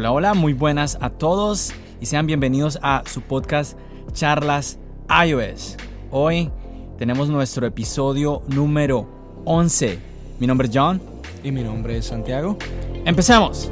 [0.00, 3.76] Hola, hola, muy buenas a todos y sean bienvenidos a su podcast
[4.12, 4.78] Charlas
[5.26, 5.76] iOS.
[6.10, 6.50] Hoy
[6.96, 9.06] tenemos nuestro episodio número
[9.44, 9.98] 11.
[10.38, 11.02] Mi nombre es John.
[11.44, 12.56] Y mi nombre es Santiago.
[13.04, 13.70] Empecemos.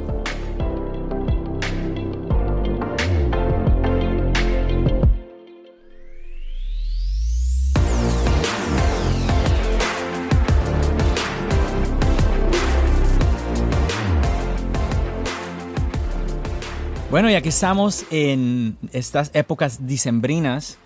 [17.11, 20.77] Bueno, ya que estamos en estas épocas dicembrinas,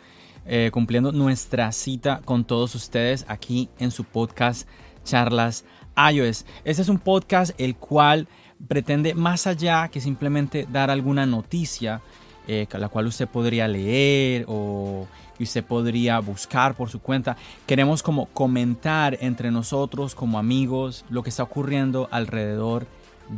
[0.45, 4.65] eh, cumpliendo nuestra cita con todos ustedes aquí en su podcast
[5.03, 5.65] Charlas
[5.97, 6.45] iOS.
[6.63, 8.29] Este es un podcast el cual
[8.69, 12.01] pretende más allá que simplemente dar alguna noticia,
[12.47, 15.05] eh, la cual usted podría leer o
[15.41, 17.35] usted podría buscar por su cuenta.
[17.67, 22.87] Queremos como comentar entre nosotros como amigos lo que está ocurriendo alrededor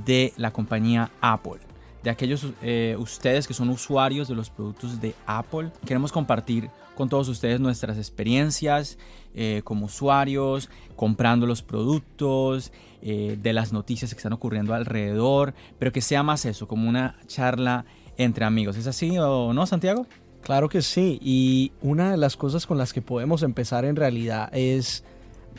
[0.05, 1.74] de la compañía Apple
[2.05, 5.71] de aquellos eh, ustedes que son usuarios de los productos de Apple.
[5.87, 8.99] Queremos compartir con todos ustedes nuestras experiencias
[9.33, 15.91] eh, como usuarios, comprando los productos, eh, de las noticias que están ocurriendo alrededor, pero
[15.91, 17.85] que sea más eso, como una charla
[18.17, 18.77] entre amigos.
[18.77, 20.05] ¿Es así o no, Santiago?
[20.41, 24.47] Claro que sí, y una de las cosas con las que podemos empezar en realidad
[24.53, 25.03] es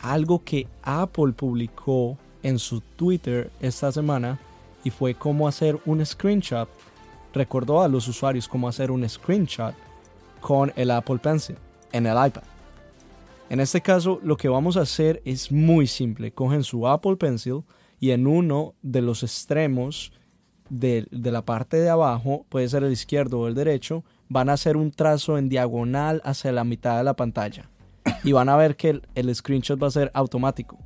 [0.00, 4.38] algo que Apple publicó en su Twitter esta semana
[4.86, 6.68] y fue cómo hacer un screenshot.
[7.34, 9.74] Recordó a los usuarios cómo hacer un screenshot
[10.40, 11.56] con el Apple Pencil
[11.90, 12.44] en el iPad.
[13.50, 16.30] En este caso, lo que vamos a hacer es muy simple.
[16.30, 17.64] Cogen su Apple Pencil
[17.98, 20.12] y en uno de los extremos
[20.70, 24.76] de, la parte de abajo, puede ser el izquierdo o el derecho, van a hacer
[24.76, 27.68] un trazo en diagonal hacia la mitad de la pantalla.
[28.22, 30.78] Y van a ver que el, el screenshot va a ser automático.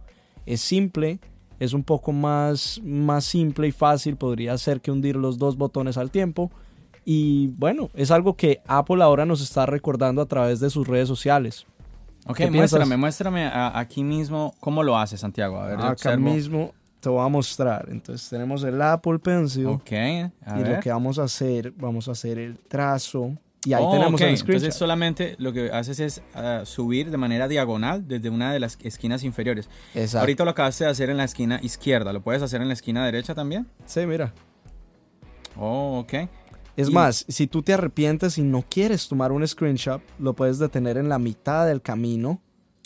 [0.47, 1.21] Es simple,
[1.61, 5.99] es un poco más, más simple y fácil, podría ser que hundir los dos botones
[5.99, 6.51] al tiempo.
[7.05, 11.07] Y bueno, es algo que Apple ahora nos está recordando a través de sus redes
[11.07, 11.67] sociales.
[12.27, 15.61] Ok, muéstrame, muéstrame aquí mismo cómo lo hace Santiago.
[15.61, 17.89] A ver, Acá mismo te voy a mostrar.
[17.91, 19.67] Entonces tenemos el Apple Pencil.
[19.67, 23.93] Ok, y lo que vamos a hacer, vamos a hacer el trazo y ahí oh,
[23.93, 24.49] tenemos screenshot.
[24.49, 28.79] Entonces solamente lo que haces es ah, subir de manera diagonal desde una de las
[28.83, 29.69] esquinas inferiores.
[29.95, 30.21] Exacto.
[30.21, 32.13] Ahorita lo acabaste de hacer en la esquina izquierda.
[32.13, 33.67] ¿Lo puedes hacer en la esquina derecha también?
[33.85, 34.33] Sí, mira.
[35.57, 36.29] Oh, ok.
[36.77, 40.97] Es más, si tú te arrepientes y no quieres tomar un screenshot, lo puedes detener
[40.97, 42.41] en la mitad del camino.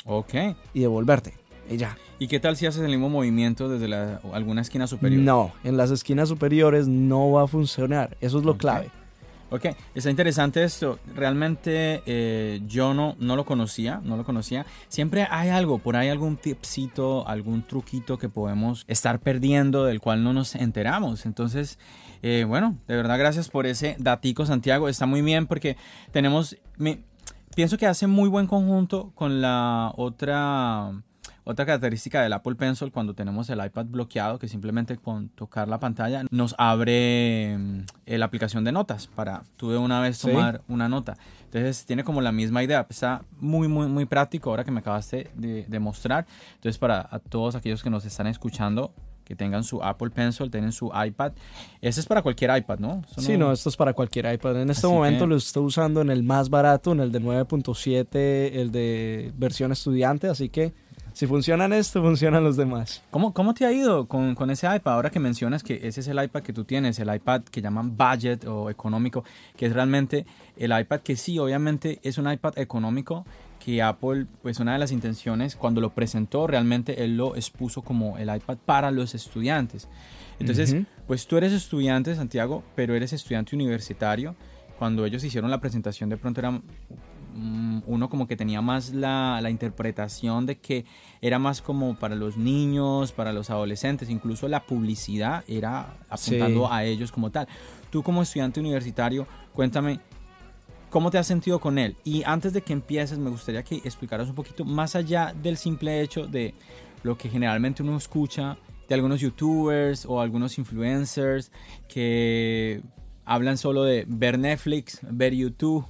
[0.05, 0.35] Ok.
[0.73, 1.35] Y devolverte.
[1.71, 1.97] Y ya.
[2.19, 3.95] ¿Y qué tal si haces el mismo movimiento desde
[4.33, 5.23] alguna esquina superior?
[5.23, 8.17] No, en las esquinas superiores no va a funcionar.
[8.21, 8.91] Eso es lo clave.
[9.55, 10.99] Ok, está interesante esto.
[11.15, 14.67] Realmente eh, yo no, no lo conocía, no lo conocía.
[14.89, 20.25] Siempre hay algo, por ahí algún tipcito, algún truquito que podemos estar perdiendo del cual
[20.25, 21.25] no nos enteramos.
[21.25, 21.79] Entonces,
[22.21, 24.89] eh, bueno, de verdad gracias por ese datico, Santiago.
[24.89, 25.77] Está muy bien porque
[26.11, 27.05] tenemos, me,
[27.55, 31.01] pienso que hace muy buen conjunto con la otra
[31.45, 35.79] otra característica del Apple Pencil cuando tenemos el iPad bloqueado, que simplemente con tocar la
[35.79, 40.89] pantalla nos abre mm, la aplicación de notas para tú de una vez tomar una
[40.89, 41.17] nota.
[41.45, 42.87] Entonces tiene como la misma idea.
[42.89, 46.27] Está muy, muy, muy práctico ahora que me acabaste de, mostrar.
[46.55, 48.93] Entonces para todos aquellos que nos están escuchando,
[49.25, 51.33] que tengan su Apple Pencil, tienen su iPad.
[51.81, 53.03] Este es para cualquier iPad, ¿no?
[53.19, 54.63] sí, no, esto es para cualquier iPad.
[54.63, 58.71] En este momento lo estoy usando en el más barato, en el de 9.7, el
[58.71, 60.73] de versión estudiante, así que
[61.15, 63.05] si funcionan esto, funcionan los demás.
[63.13, 64.95] ¿Cómo, cómo te ha ido con, con, ese iPad?
[64.95, 67.97] Ahora que mencionas que ese es el iPad que tú tienes, el iPad que llaman
[67.97, 69.23] budget o económico,
[69.57, 73.25] que es realmente el iPad que sí, obviamente es un iPad económico
[73.65, 78.19] que Apple, pues una de las intenciones, cuando lo presentó, realmente él lo expuso como
[78.19, 79.89] el iPad para los estudiantes.
[80.41, 80.75] Entonces,
[81.07, 84.35] pues tú eres estudiante, Santiago, pero eres estudiante universitario.
[84.81, 87.14] Cuando ellos hicieron la presentación, de pronto era Mm,
[87.87, 90.85] uno como que tenía más la, interpretación de que
[91.21, 96.85] era más como para los niños, para los adolescentes, incluso la publicidad era apuntando a
[96.85, 97.49] ellos como tal.
[97.91, 100.01] Tú como estudiante universitario, cuéntame,
[100.91, 101.97] ¿cómo te has sentido con él?
[102.05, 106.01] Y antes de que empieces, me gustaría que explicaras un poquito más allá del simple
[106.01, 106.55] hecho de
[107.03, 108.57] lo que generalmente uno escucha
[108.89, 111.51] de algunos youtubers o algunos influencers
[111.89, 112.83] que
[113.25, 115.87] hablan solo de ver Netflix, ver YouTube,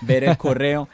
[0.00, 0.88] ver el correo.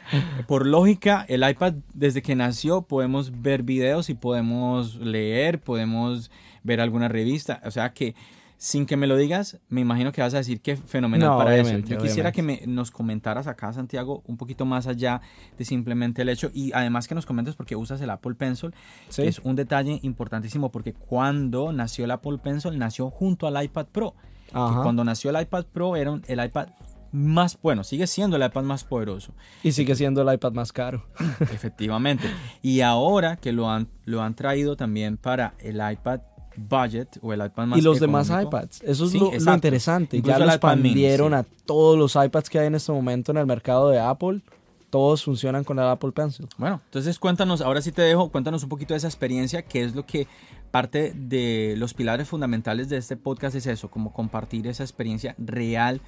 [0.47, 6.31] Por lógica, el iPad desde que nació podemos ver videos y podemos leer, podemos
[6.63, 7.61] ver alguna revista.
[7.65, 8.15] O sea que
[8.59, 11.77] sin que me lo digas, me imagino que vas a decir que fenomenal para eso.
[11.77, 15.21] Yo quisiera que me, nos comentaras acá, Santiago, un poquito más allá
[15.57, 18.73] de simplemente el hecho y además que nos comentes porque usas el Apple Pencil,
[19.15, 23.87] que es un detalle importantísimo porque cuando nació el Apple Pencil nació junto al iPad
[23.93, 24.13] Pro.
[24.51, 26.67] cuando nació el iPad Pro era el iPad
[27.11, 29.33] más, bueno, sigue siendo el iPad más poderoso.
[29.63, 31.05] Y sigue siendo el iPad más caro.
[31.39, 32.29] Efectivamente.
[32.61, 36.21] Y ahora que lo han, lo han traído también para el iPad
[36.57, 38.81] budget o el iPad más Y los demás iPads.
[38.81, 40.21] Eso es lo, interesante.
[40.21, 43.89] ya lo expandieron a todos los iPads que hay en este momento en el mercado
[43.89, 44.41] de Apple.
[44.89, 46.47] Todos funcionan con el Apple Pencil.
[46.57, 49.95] Bueno, entonces cuéntanos, ahora sí te dejo, cuéntanos un poquito de esa experiencia, que es
[49.95, 50.27] lo que
[50.71, 56.01] parte de los pilares fundamentales de este podcast es eso, como compartir esa experiencia real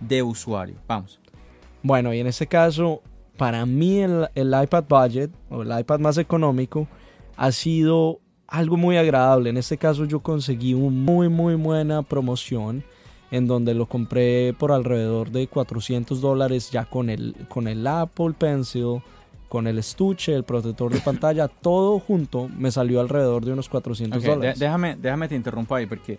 [0.00, 0.76] de usuario.
[0.86, 1.20] Vamos.
[1.82, 3.02] Bueno, y en este caso,
[3.36, 6.88] para mí el, el iPad budget o el iPad más económico
[7.36, 9.50] ha sido algo muy agradable.
[9.50, 12.82] En este caso yo conseguí una muy muy buena promoción
[13.30, 18.32] en donde lo compré por alrededor de 400 dólares ya con el, con el Apple
[18.38, 19.02] Pencil,
[19.48, 24.22] con el estuche, el protector de pantalla, todo junto me salió alrededor de unos 400
[24.22, 24.58] dólares.
[24.58, 26.18] déjame, déjame te interrumpo ahí porque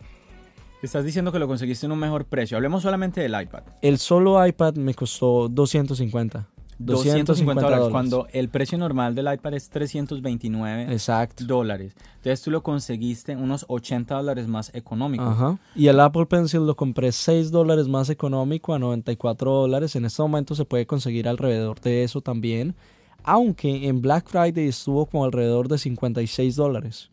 [0.86, 2.58] estás diciendo que lo conseguiste en un mejor precio.
[2.58, 3.64] Hablemos solamente del iPad.
[3.82, 6.48] El solo iPad me costó 250.
[6.80, 11.44] 250 dólares, cuando el precio normal del iPad es 329 Exacto.
[11.44, 11.94] dólares.
[12.16, 15.26] Entonces tú lo conseguiste unos 80 dólares más económico.
[15.26, 15.58] Ajá.
[15.76, 19.98] Y el Apple Pencil lo compré 6 dólares más económico a 94 dólares.
[19.98, 22.76] En este momento se puede conseguir alrededor de eso también.
[23.24, 27.10] Aunque en Black Friday estuvo como alrededor de 56 dólares.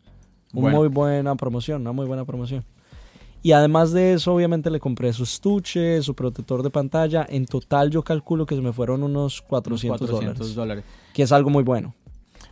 [0.53, 2.63] Una muy buena promoción, una muy buena promoción.
[3.43, 7.25] Y además de eso, obviamente le compré su estuche, su protector de pantalla.
[7.29, 11.63] En total yo calculo que se me fueron unos 400, dólares, Que es algo muy
[11.63, 11.93] bueno.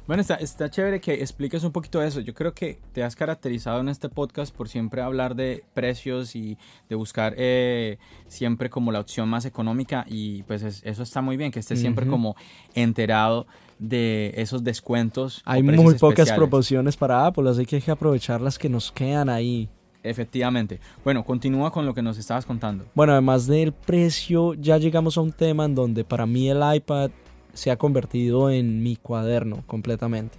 [0.07, 2.19] Bueno, está, está chévere que expliques un poquito eso.
[2.19, 6.59] Yo creo que te has caracterizado en este podcast por siempre hablar de precios y
[6.87, 7.97] de buscar eh,
[8.27, 12.05] siempre como la opción más económica y pues eso está muy bien, que estés siempre
[12.05, 12.35] como
[12.75, 13.47] enterado
[13.79, 15.41] de esos descuentos.
[15.43, 19.27] Hay muy pocas proporciones para Apple, así que hay que aprovechar las que nos quedan
[19.27, 19.69] ahí.
[20.05, 20.79] Efectivamente.
[21.03, 22.85] Bueno, continúa con lo que nos estabas contando.
[22.93, 27.09] Bueno, además del precio, ya llegamos a un tema en donde para mí el iPad
[27.53, 30.37] se ha convertido en mi cuaderno completamente.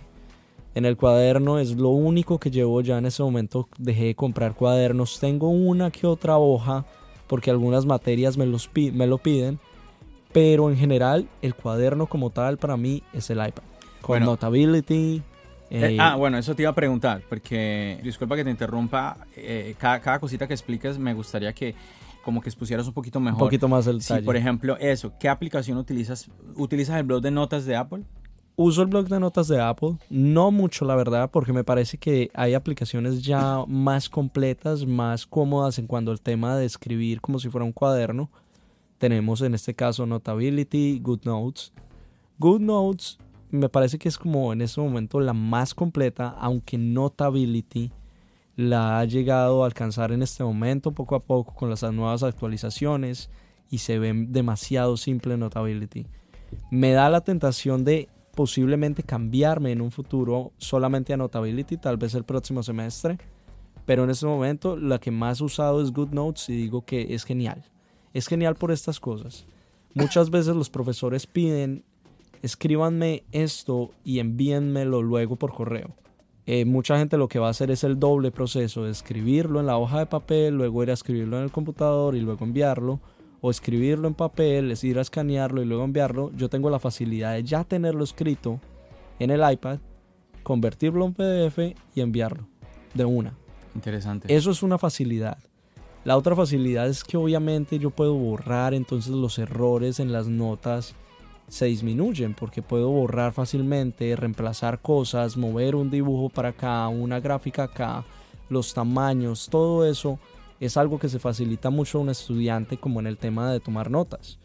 [0.77, 3.69] En el cuaderno es lo único que llevo ya en ese momento.
[3.79, 5.19] Dejé de comprar cuadernos.
[5.19, 6.85] Tengo una que otra hoja
[7.27, 9.59] porque algunas materias me, los me lo piden.
[10.33, 13.65] Pero en general el cuaderno como tal para mí es el iPad.
[14.03, 15.23] Con Notability,
[15.71, 20.19] eh, ah, bueno, eso te iba a preguntar, porque disculpa que te interrumpa, eh, cada,
[20.21, 21.75] cosita que expliques me gustaría que
[22.25, 23.43] como que expusieras un poquito mejor.
[23.43, 24.25] Un poquito más el detalle.
[24.25, 26.29] por ejemplo, eso, ¿qué aplicación utilizas?
[26.57, 28.03] ¿Utilizas el blog de notas de Apple?
[28.57, 32.31] Uso el blog de notas de Apple, no mucho la verdad, porque me parece que
[32.33, 37.51] hay aplicaciones ya más completas, más cómodas en cuanto al tema de escribir como si
[37.51, 38.31] fuera un cuaderno.
[38.99, 41.71] Tenemos en este caso Notability, GoodNotes.
[42.39, 43.19] GoodNotes
[43.51, 47.93] me parece que es como en ese momento la más completa, aunque Notability
[48.57, 53.31] la ha llegado a alcanzar en este momento poco a poco con las nuevas actualizaciones
[53.71, 56.07] y se ve demasiado simple Notability.
[56.71, 62.15] Me da la tentación de posiblemente cambiarme en un futuro solamente a Notability, tal vez
[62.15, 63.19] el próximo semestre,
[63.85, 67.25] pero en este momento la que más he usado es GoodNotes y digo que es
[67.25, 67.65] genial.
[68.15, 69.47] Es genial por estas cosas.
[69.95, 71.85] Muchas veces los profesores piden
[72.43, 75.95] escríbanme esto y envíenmelo luego por correo.
[76.47, 79.67] Eh, mucha gente lo que va a hacer es el doble proceso de escribirlo en
[79.67, 83.01] la hoja de papel, luego ir a escribirlo en el computador y luego enviarlo,
[83.41, 86.31] o escribirlo en papel, es ir a escanearlo y luego enviarlo.
[86.37, 88.61] Yo tengo la facilidad de ya tenerlo escrito
[89.19, 89.79] en el iPad,
[90.45, 92.47] convertirlo en PDF y enviarlo
[92.95, 93.35] de una.
[93.75, 94.35] Interesante.
[94.35, 95.39] Eso es una facilidad.
[96.05, 100.95] La otra facilidad es que obviamente yo puedo borrar entonces los errores en las notas
[101.49, 107.65] se disminuyen porque puedo borrar fácilmente, reemplazar cosas, mover un dibujo para acá, una gráfica
[107.65, 108.05] acá,
[108.49, 110.19] los tamaños, todo eso
[110.61, 113.91] es algo que se facilita mucho a un estudiante como en el tema de tomar
[113.91, 114.39] notas.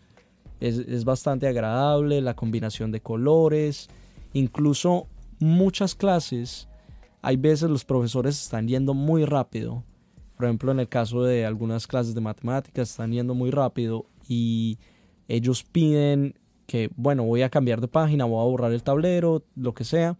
[0.59, 3.89] Es, es bastante agradable la combinación de colores,
[4.33, 5.07] incluso
[5.39, 6.67] muchas clases,
[7.21, 9.83] hay veces los profesores están yendo muy rápido.
[10.35, 14.79] Por ejemplo, en el caso de algunas clases de matemáticas están yendo muy rápido y
[15.27, 16.35] ellos piden
[16.71, 20.17] que, bueno, voy a cambiar de página, voy a borrar el tablero, lo que sea.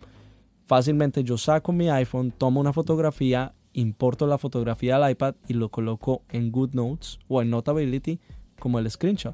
[0.65, 5.69] fácilmente yo saco mi iPhone, tomo una fotografía, importo la fotografía al iPad y lo
[5.69, 8.19] coloco en GoodNotes o en Notability
[8.59, 9.33] como el screenshot.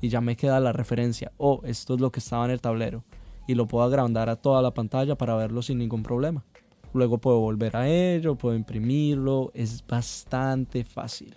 [0.00, 1.32] Y ya me queda la referencia.
[1.36, 3.04] Oh, esto es lo que estaba en el tablero.
[3.46, 6.46] Y lo puedo agrandar a toda la pantalla para verlo sin ningún problema.
[6.94, 9.50] Luego puedo volver a ello, puedo imprimirlo.
[9.52, 11.36] Es bastante fácil.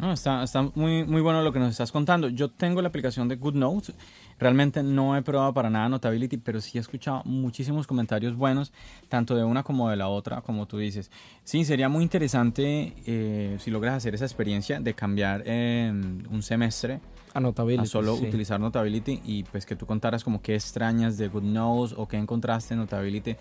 [0.00, 2.28] Está, está muy, muy bueno lo que nos estás contando.
[2.28, 3.94] Yo tengo la aplicación de GoodNotes.
[4.38, 8.72] Realmente no he probado para nada Notability, pero sí he escuchado muchísimos comentarios buenos,
[9.08, 11.10] tanto de una como de la otra, como tú dices.
[11.44, 17.00] Sí, sería muy interesante eh, si logras hacer esa experiencia de cambiar un semestre
[17.32, 17.84] a Notability.
[17.84, 22.08] A solo utilizar Notability y pues que tú contaras como qué extrañas de GoodNotes o
[22.08, 23.36] qué encontraste en Notability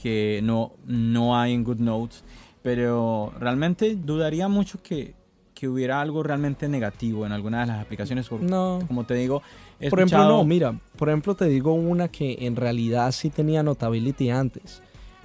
[0.00, 2.24] que no, no hay en GoodNotes.
[2.62, 5.14] Pero realmente dudaría mucho que,
[5.60, 8.32] que hubiera algo realmente negativo en alguna de las aplicaciones.
[8.32, 8.78] No.
[8.86, 9.42] Como te digo,
[9.90, 14.30] por ejemplo, no, mira, por ejemplo te digo una que en realidad sí tenía Notability
[14.30, 14.82] antes.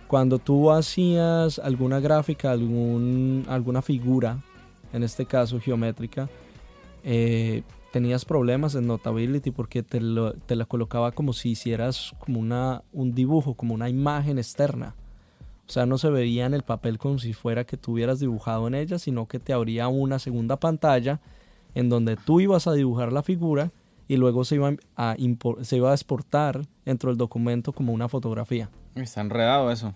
[0.08, 4.40] Cuando tú hacías alguna gráfica, algún, alguna figura,
[4.92, 6.28] en este caso geométrica,
[7.06, 7.64] eh,
[7.94, 10.02] tenías problemas en Notability porque te,
[10.46, 14.96] te, la colocaba como si hicieras como una, un dibujo, como una imagen externa.
[15.68, 18.76] O sea, no se veía en el papel como si fuera que tuvieras dibujado en
[18.76, 21.20] ella, sino que te abría una segunda pantalla
[21.74, 23.72] en donde tú ibas a dibujar la figura
[24.08, 25.16] y luego se iba a,
[25.62, 28.70] se iba a exportar dentro del documento como una fotografía.
[28.94, 29.96] Está enredado eso.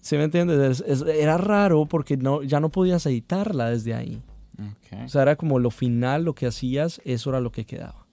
[0.00, 0.82] ¿Sí me entiendes?
[1.06, 4.22] era raro porque no, ya no podías editarla desde ahí.
[5.04, 8.06] O sea, era como lo final, lo que hacías, eso era lo que quedaba.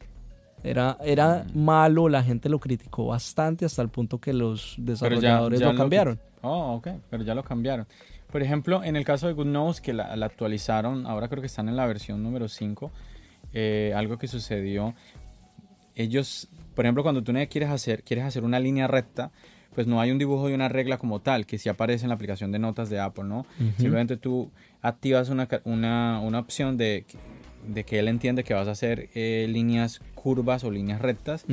[0.63, 1.59] Era, era mm.
[1.59, 6.19] malo, la gente lo criticó bastante hasta el punto que los desarrolladores lo cambiaron.
[6.41, 7.87] Oh, ok, pero ya lo cambiaron.
[8.31, 11.75] Por ejemplo, en el caso de GoodNotes, que la, actualizaron, ahora creo que están en
[11.75, 12.91] la versión número 5,
[13.53, 14.93] eh, algo que sucedió,
[15.95, 19.31] ellos, por ejemplo, cuando tú quieres hacer, quieres hacer una línea recta,
[19.73, 22.15] pues no hay un dibujo de una regla como tal, que sí aparece en la
[22.15, 23.45] aplicación de notas de Apple, ¿no?
[23.77, 24.51] Simplemente tú
[24.81, 27.05] activas una, una, una opción de,
[27.67, 31.45] de, que él entiende que vas a hacer eh, líneas curvas o líneas rectas,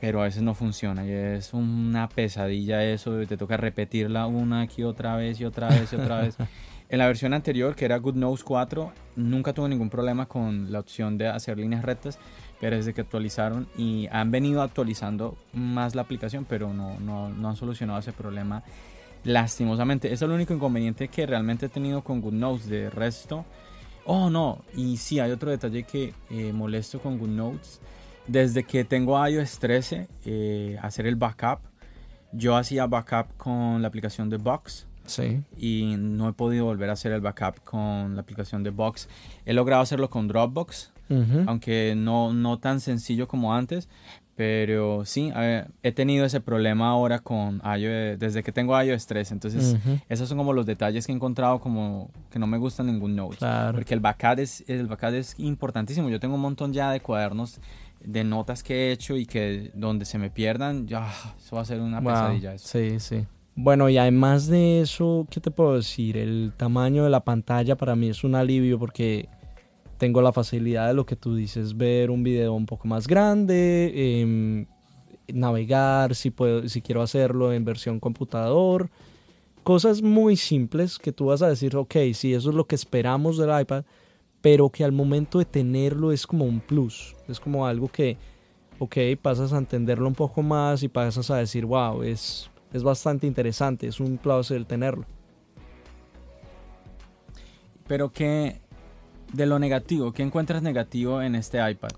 [0.00, 4.82] pero a veces no funciona y es una pesadilla eso, te toca repetirla una aquí
[4.84, 6.36] otra vez y otra vez y otra vez.
[6.90, 11.18] En la versión anterior, que era GoodNotes 4, nunca tuve ningún problema con la opción
[11.18, 12.18] de hacer líneas rectas,
[12.62, 17.50] pero desde que actualizaron y han venido actualizando más la aplicación, pero no, no, no
[17.50, 18.62] han solucionado ese problema
[19.24, 20.08] lastimosamente.
[20.08, 22.70] Eso es el único inconveniente que realmente he tenido con GoodNotes.
[22.70, 23.44] De resto,
[24.06, 27.80] oh no, y sí, hay otro detalle que eh, molesto con GoodNotes.
[28.28, 31.60] Desde que tengo iOS 13, eh, hacer el backup.
[32.32, 34.86] Yo hacía backup con la aplicación de Box.
[35.06, 35.42] Sí.
[35.56, 39.08] Y no he podido volver a hacer el backup con la aplicación de Box.
[39.46, 40.92] He logrado hacerlo con Dropbox,
[41.46, 43.88] aunque no, no tan sencillo como antes.
[44.38, 45.32] Pero sí,
[45.82, 49.32] he tenido ese problema ahora con iOS, desde que tengo iOS 3.
[49.32, 49.76] Entonces,
[50.08, 53.38] esos son como los detalles que he encontrado como que no me gustan ningún Note.
[53.72, 56.08] Porque el backup, es, el backup es importantísimo.
[56.08, 57.58] Yo tengo un montón ya de cuadernos
[58.04, 61.64] de notas que he hecho y que donde se me pierdan, ya, eso va a
[61.64, 62.58] ser una pesadilla.
[62.58, 63.26] Sí, sí.
[63.54, 66.16] Bueno, y además de eso, ¿qué te puedo decir?
[66.16, 69.28] El tamaño de la pantalla para mí es un alivio porque
[69.98, 74.20] tengo la facilidad de lo que tú dices, ver un video un poco más grande,
[74.20, 74.66] em,
[75.26, 78.90] navegar si, puedo, si quiero hacerlo en versión computador.
[79.64, 83.36] Cosas muy simples que tú vas a decir, ok, sí, eso es lo que esperamos
[83.38, 83.84] del iPad,
[84.50, 88.16] pero que al momento de tenerlo es como un plus, es como algo que,
[88.78, 93.26] ok, pasas a entenderlo un poco más y pasas a decir, wow, es, es bastante
[93.26, 95.04] interesante, es un placer tenerlo.
[97.86, 98.58] Pero que
[99.34, 101.90] de lo negativo, ¿qué encuentras negativo en este iPad?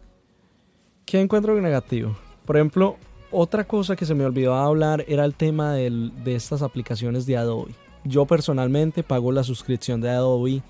[1.05, 2.17] ¿Qué encuentro negativo?
[2.45, 2.97] Por ejemplo,
[3.31, 7.77] otra cosa que se me olvidó hablar era el tema de estas aplicaciones de Adobe.
[8.03, 10.63] Yo personalmente pago la suscripción de Adobe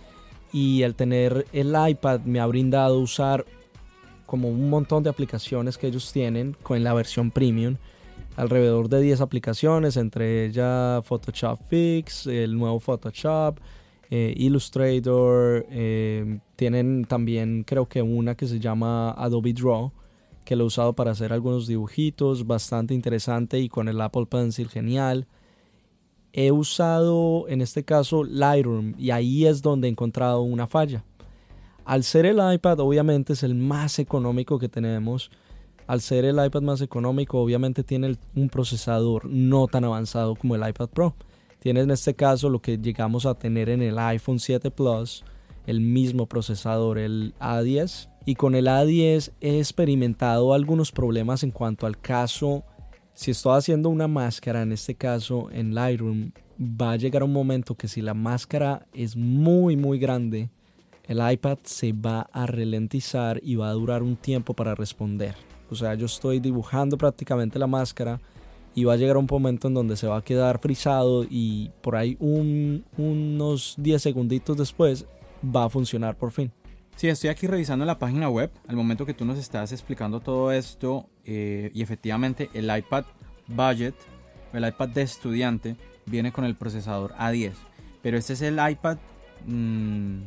[0.52, 3.44] y al tener el iPad me ha brindado usar
[4.26, 7.76] como un montón de aplicaciones que ellos tienen con la versión premium.
[8.36, 13.58] Alrededor de 10 aplicaciones, entre ellas Photoshop Fix, el nuevo Photoshop,
[14.08, 19.92] eh, Illustrator, eh, tienen también creo que una que se llama Adobe Draw,
[20.44, 24.68] que lo he usado para hacer algunos dibujitos, bastante interesante y con el Apple Pencil
[24.68, 25.26] genial.
[26.32, 31.04] He usado en este caso Lightroom y ahí es donde he encontrado una falla.
[31.84, 35.30] Al ser el iPad obviamente es el más económico que tenemos.
[35.88, 40.68] Al ser el iPad más económico obviamente tiene un procesador no tan avanzado como el
[40.68, 41.14] iPad Pro.
[41.58, 45.24] Tiene en este caso lo que llegamos a tener en el iPhone 7 Plus,
[45.66, 48.08] el mismo procesador, el A10.
[48.24, 52.62] Y con el A10 he experimentado algunos problemas en cuanto al caso
[53.20, 57.74] si estoy haciendo una máscara, en este caso en Lightroom, va a llegar un momento
[57.74, 60.48] que si la máscara es muy, muy grande,
[61.04, 65.34] el iPad se va a ralentizar y va a durar un tiempo para responder.
[65.68, 68.22] O sea, yo estoy dibujando prácticamente la máscara
[68.74, 71.96] y va a llegar un momento en donde se va a quedar frisado y por
[71.96, 75.04] ahí unos 10 segunditos después
[75.44, 76.50] va a funcionar por fin.
[76.96, 80.52] Sí, estoy aquí revisando la página web al momento que tú nos estás explicando todo
[80.52, 83.04] esto eh, y efectivamente el iPad
[83.46, 83.94] Budget,
[84.52, 87.52] el iPad de estudiante, viene con el procesador A10.
[88.02, 88.98] Pero este es el iPad
[89.46, 90.22] mm,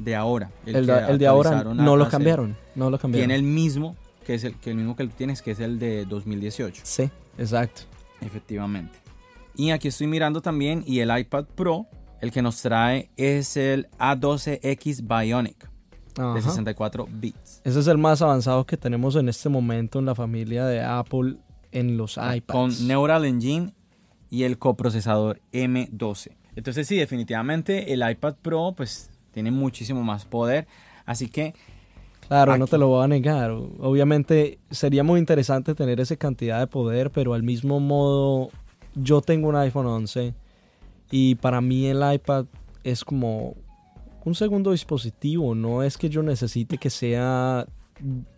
[0.00, 0.50] de ahora.
[0.66, 2.56] El, de, ahora no lo cambiaron.
[2.74, 3.28] No lo cambiaron.
[3.28, 3.94] Tiene el mismo
[4.26, 6.82] que es el, que el mismo que tú tienes, que es el de 2018.
[6.84, 7.82] Sí, exacto.
[8.20, 8.98] Efectivamente.
[9.54, 11.86] Y aquí estoy mirando también y el iPad Pro,
[12.20, 15.70] el que nos trae es el A12X Bionic
[16.34, 17.47] de 64 bits.
[17.68, 21.36] Ese es el más avanzado que tenemos en este momento en la familia de Apple
[21.70, 22.46] en los iPads.
[22.46, 23.74] Con Neural Engine
[24.30, 26.30] y el coprocesador M12.
[26.56, 30.66] Entonces sí, definitivamente el iPad Pro pues tiene muchísimo más poder.
[31.04, 31.52] Así que...
[32.26, 33.50] Claro, no te lo voy a negar.
[33.50, 38.48] Obviamente sería muy interesante tener esa cantidad de poder, pero al mismo modo
[38.94, 40.32] yo tengo un iPhone 11
[41.10, 42.46] y para mí el iPad
[42.82, 43.56] es como
[44.28, 45.54] un segundo dispositivo.
[45.54, 47.66] No es que yo necesite que sea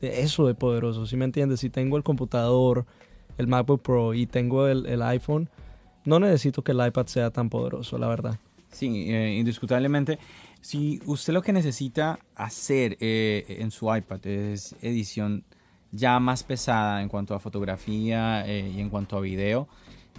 [0.00, 1.60] eso de poderoso, ¿sí me entiendes?
[1.60, 2.86] Si tengo el computador,
[3.36, 5.50] el MacBook Pro y tengo el iPhone,
[6.04, 8.38] no necesito que el iPad sea tan poderoso, la verdad.
[8.70, 10.18] Sí, eh, indiscutablemente.
[10.60, 15.44] Si usted lo que necesita hacer eh, en su iPad es edición
[15.92, 19.66] ya más pesada en cuanto a fotografía eh, y en cuanto a video,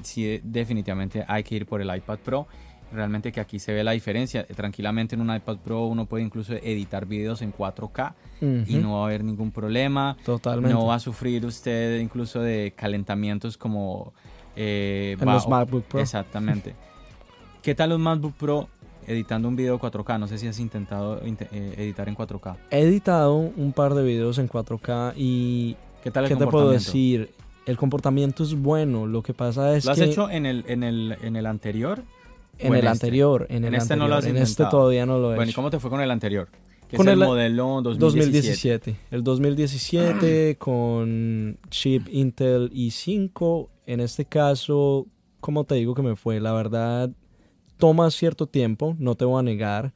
[0.02, 2.48] sí, definitivamente hay que ir por el iPad Pro.
[2.94, 4.46] Realmente que aquí se ve la diferencia.
[4.46, 8.14] Tranquilamente en un iPad Pro uno puede incluso editar videos en 4K
[8.68, 10.18] y no va a haber ningún problema.
[10.26, 10.74] Totalmente.
[10.74, 14.14] No va a sufrir usted incluso de calentamientos como
[14.56, 16.00] eh, en los MacBook Pro.
[16.00, 16.76] Exactamente.
[17.62, 18.68] ¿Qué tal un MacBook Pro
[19.08, 20.20] editando un video 4K?
[20.20, 22.58] No sé si has intentado eh, editar en 4K.
[22.72, 25.76] He editado un par de videos en 4K y...
[26.04, 27.30] ¿Qué tal el ¿Qué te puedo decir?
[27.68, 29.06] El comportamiento es bueno.
[29.06, 29.88] Lo que pasa es que...
[29.88, 32.04] ¿Lo has hecho en el, en el, en el anterior?
[32.58, 32.90] En el este?
[32.90, 33.48] anterior.
[33.50, 35.70] En, el este no lo has En este todavía no lo he Bueno, ¿y cómo
[35.70, 36.50] te fue con el anterior?
[36.96, 38.92] con el, modelo 2017.
[38.92, 38.96] 2017.
[39.12, 45.08] El 2017 con chip Intel i5 en este caso,
[45.40, 47.12] como te digo que me fue, la verdad,
[47.78, 49.94] toma cierto tiempo, no te voy a negar.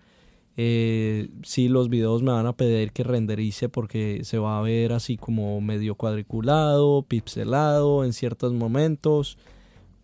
[0.57, 4.93] Eh, sí, los videos me van a pedir que renderice porque se va a ver
[4.93, 9.37] así como medio cuadriculado, pixelado en ciertos momentos.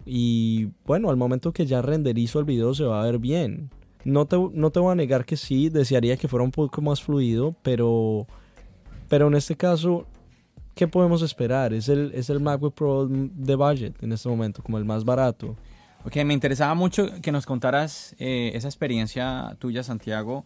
[0.05, 3.69] Y bueno, al momento que ya renderizo el video se va a ver bien.
[4.03, 7.01] No te, no te voy a negar que sí, desearía que fuera un poco más
[7.03, 8.25] fluido, pero,
[9.07, 10.07] pero en este caso
[10.75, 11.73] ¿qué podemos esperar?
[11.73, 15.55] Es el, es el MacBook Pro de budget en este momento, como el más barato.
[16.05, 20.45] Ok, me interesaba mucho que nos contaras eh, esa experiencia tuya, Santiago,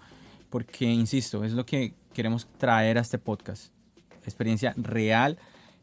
[0.49, 3.71] porque, insisto, es lo que queremos traer a este podcast.
[4.25, 5.37] Experiencia real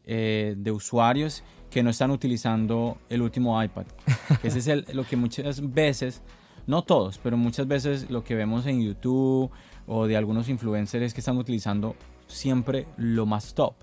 [0.05, 3.85] eh, de usuarios que no están utilizando el último iPad.
[4.43, 6.21] Ese es el, lo que muchas veces,
[6.67, 9.49] no todos, pero muchas veces lo que vemos en YouTube
[9.87, 11.95] o de algunos influencers que están utilizando
[12.27, 13.73] siempre lo más top.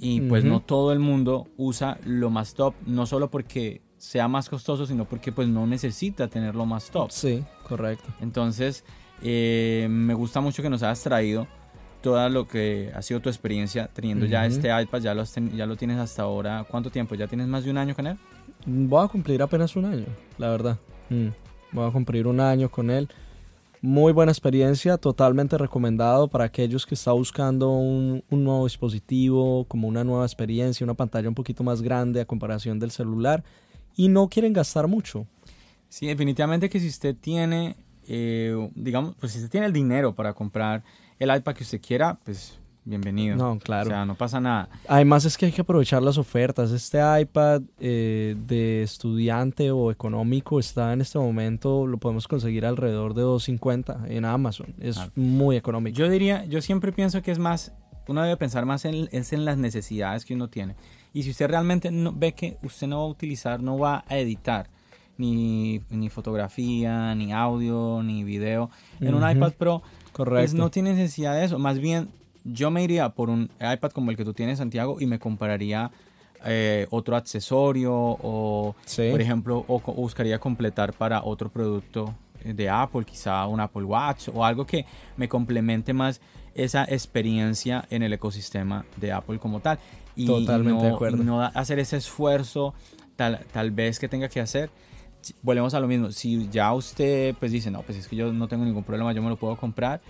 [0.00, 4.48] Y pues no todo el mundo usa lo más top, no solo porque sea más
[4.48, 7.10] costoso, sino porque pues no necesita tener lo más top.
[7.10, 8.08] Sí, correcto.
[8.20, 8.84] Entonces,
[9.22, 11.48] eh, me gusta mucho que nos hayas traído
[12.00, 15.76] todo lo que ha sido tu experiencia teniendo ya este iPad, ya lo, ya lo
[15.76, 16.64] tienes hasta ahora.
[16.68, 17.14] ¿Cuánto tiempo?
[17.14, 18.16] ¿Ya tienes más de un año con él?
[18.66, 20.06] Voy a cumplir apenas un año,
[20.36, 20.78] la verdad.
[21.10, 21.28] Mm.
[21.72, 23.08] Voy a cumplir un año con él.
[23.80, 30.02] Muy buena experiencia, totalmente recomendado para aquellos que están buscando un, nuevo dispositivo, como una
[30.02, 33.44] nueva experiencia, una pantalla un poquito más grande a comparación del celular
[33.96, 35.26] y no quieren gastar mucho.
[35.88, 37.76] Sí, definitivamente que si usted tiene,
[38.08, 40.82] eh, digamos, pues si usted tiene el dinero para comprar
[41.18, 43.36] el iPad que usted quiera, pues bienvenido.
[43.36, 43.88] No, claro.
[43.88, 44.68] O sea, no pasa nada.
[44.88, 46.70] Además es que hay que aprovechar las ofertas.
[46.70, 53.14] Este iPad eh, de estudiante o económico está en este momento, lo podemos conseguir alrededor
[53.14, 54.74] de 250 en Amazon.
[54.80, 55.96] Es muy económico.
[55.96, 57.72] Yo diría, yo siempre pienso que es más,
[58.06, 60.74] uno debe pensar más en, en las necesidades que uno tiene.
[61.12, 64.18] Y si usted realmente no, ve que usted no va a utilizar, no va a
[64.18, 64.68] editar
[65.18, 70.56] ni, ni fotografía, ni audio, ni video en un iPad Pro, pues Correcto.
[70.56, 71.58] no tiene necesidad de eso.
[71.58, 72.08] Más bien
[72.44, 75.90] yo me iría por un iPad como el que tú tienes, Santiago, y me compraría
[76.44, 83.46] eh, otro accesorio o, por ejemplo, o, buscaría completar para otro producto de Apple, quizá
[83.46, 86.20] un Apple Watch o algo que me complemente más
[86.54, 89.78] esa experiencia en el ecosistema de Apple como tal.
[90.14, 91.22] Y Totalmente no, de acuerdo.
[91.22, 92.74] no hacer ese esfuerzo
[93.16, 94.70] tal, tal vez que tenga que hacer.
[95.42, 96.10] Volvemos a lo mismo.
[96.10, 99.22] Si ya usted pues dice, no, pues es que yo no tengo ningún problema, yo
[99.22, 100.00] me lo puedo comprar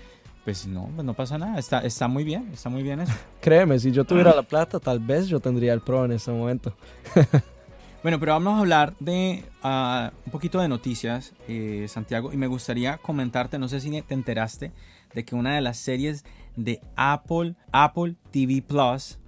[0.48, 3.12] pues no, pues no pasa nada, está, está muy bien, está muy bien eso.
[3.42, 6.74] Créeme, si yo tuviera la plata, tal vez yo tendría el Pro en este momento.
[8.02, 12.46] bueno, pero vamos a hablar de uh, un poquito de noticias, eh, Santiago, y me
[12.46, 14.72] gustaría comentarte, no sé si te enteraste,
[15.12, 16.24] de que una de las series
[16.56, 19.18] de Apple, Apple TV Plus,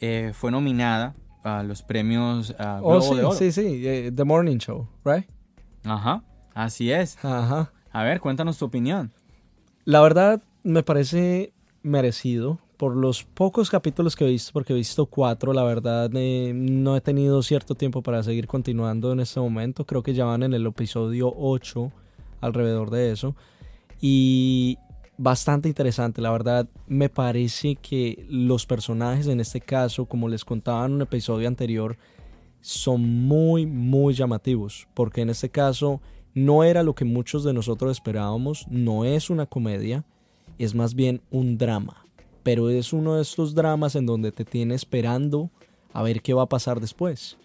[0.00, 1.14] eh, fue nominada
[1.46, 3.36] a los premios uh, Globo oh, sí, de Oro.
[3.36, 5.26] Sí, sí, eh, The Morning Show, ¿right?
[5.84, 6.22] Ajá,
[6.54, 7.16] así es.
[7.24, 7.72] Ajá.
[7.92, 9.12] A ver, cuéntanos tu opinión.
[9.84, 15.06] La verdad, me parece merecido por los pocos capítulos que he visto, porque he visto
[15.06, 19.86] cuatro, la verdad eh, no he tenido cierto tiempo para seguir continuando en este momento,
[19.86, 21.90] creo que ya van en el episodio 8
[22.40, 23.34] alrededor de eso
[24.00, 24.78] y
[25.18, 30.86] bastante interesante, la verdad me parece que los personajes en este caso, como les contaba
[30.86, 31.96] en un episodio anterior,
[32.60, 36.00] son muy muy llamativos, porque en este caso
[36.34, 40.04] no era lo que muchos de nosotros esperábamos, no es una comedia,
[40.58, 42.04] es más bien un drama.
[42.42, 45.50] Pero es uno de estos dramas en donde te tiene esperando
[45.92, 47.38] a ver qué va a pasar después.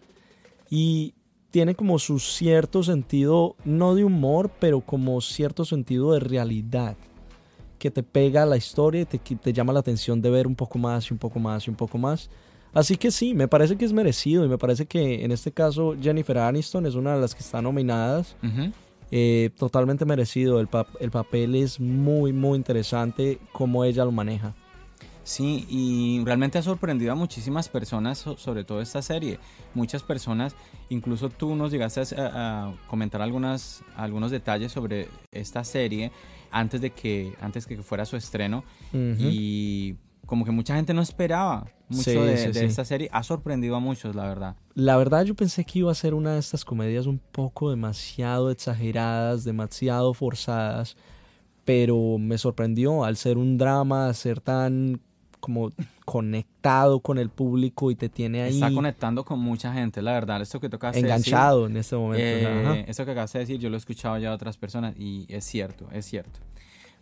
[0.69, 1.13] Y
[1.51, 6.97] tiene como su cierto sentido, no de humor, pero como cierto sentido de realidad.
[7.81, 10.77] Que te pega la historia y te, te llama la atención de ver un poco
[10.77, 12.29] más y un poco más y un poco más.
[12.73, 15.95] Así que sí, me parece que es merecido y me parece que en este caso
[15.99, 18.35] Jennifer Aniston es una de las que está nominadas.
[18.43, 18.73] Uh -huh.
[19.09, 20.59] Eh, totalmente merecido.
[20.59, 24.53] El, el, papel es muy, muy interesante como ella lo maneja.
[25.23, 29.39] Sí, y realmente ha sorprendido a muchísimas personas sobre todo esta serie.
[29.75, 30.55] Muchas personas,
[30.89, 36.11] incluso tú nos llegaste a, a comentar algunas, algunos detalles sobre esta serie
[36.51, 38.63] antes de que, antes que fuera su estreno.
[38.93, 39.15] Uh -huh.
[39.19, 42.65] Y como que mucha gente no esperaba mucho Sí, de, sí, de sí.
[42.65, 43.09] esta serie.
[43.11, 44.55] Ha sorprendido a muchos, la verdad.
[44.73, 48.49] La verdad yo pensé que iba a ser una de estas comedias un poco demasiado
[48.49, 50.95] exageradas, demasiado forzadas,
[51.65, 54.99] pero me sorprendió al ser un drama, al ser tan
[55.41, 55.71] como
[56.05, 60.41] conectado con el público y te tiene ahí Está conectando con mucha gente, la verdad.
[60.41, 62.23] Esto que tocas enganchado en este momento.
[62.23, 62.79] Eh, Ajá.
[62.87, 65.43] eso que acabas de decir, yo lo he escuchado ya de otras personas y es
[65.43, 66.39] cierto, es cierto.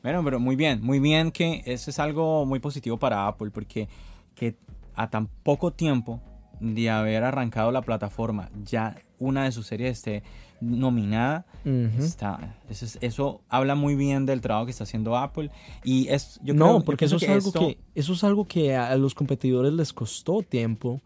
[0.01, 3.89] Bueno, pero muy bien, muy bien que eso es algo muy positivo para Apple porque
[4.33, 4.55] que
[4.95, 6.21] a tan poco tiempo
[6.59, 10.23] de haber arrancado la plataforma ya una de sus series esté
[10.61, 11.45] nominada,
[11.99, 15.51] está, eso, es- eso habla muy bien del trabajo que está haciendo Apple
[15.83, 18.45] y es, yo no, creo- yo porque eso es, algo esto- que, eso es algo
[18.45, 21.01] que a los competidores les costó tiempo.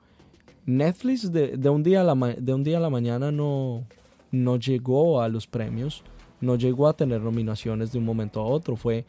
[0.66, 3.84] Netflix de, de un, día a la, de un día a la mañana no,
[4.32, 6.04] no llegó a los premios,
[6.40, 8.76] no llegó a tener nominaciones de un momento a otro.
[8.78, 9.06] Fue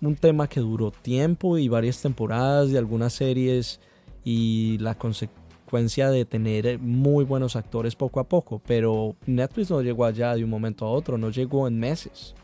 [0.00, 3.80] un tema que duró tiempo y varias temporadas de algunas series
[4.24, 5.38] y la consecuencia
[5.70, 8.60] de tener muy buenos actores poco a poco.
[8.66, 12.34] Pero Netflix no llegó allá de un momento a otro, no llegó en meses.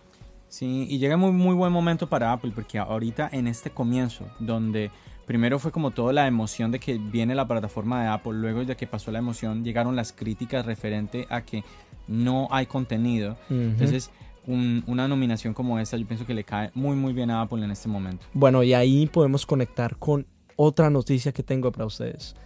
[0.48, 4.90] Sí, y llega muy, muy buen momento para Apple porque ahorita en este comienzo, donde
[5.26, 8.76] primero fue como toda la emoción de que viene la plataforma de Apple, luego de
[8.76, 11.64] que pasó la emoción llegaron las críticas referente a que
[12.06, 13.32] no hay contenido.
[13.50, 13.54] Ujú.
[13.60, 14.10] Entonces,
[14.46, 17.64] un- una nominación como esta yo pienso que le cae muy, muy bien a Apple
[17.64, 18.24] en este momento.
[18.32, 22.36] Bueno, y ahí podemos conectar con otra noticia que tengo para ustedes.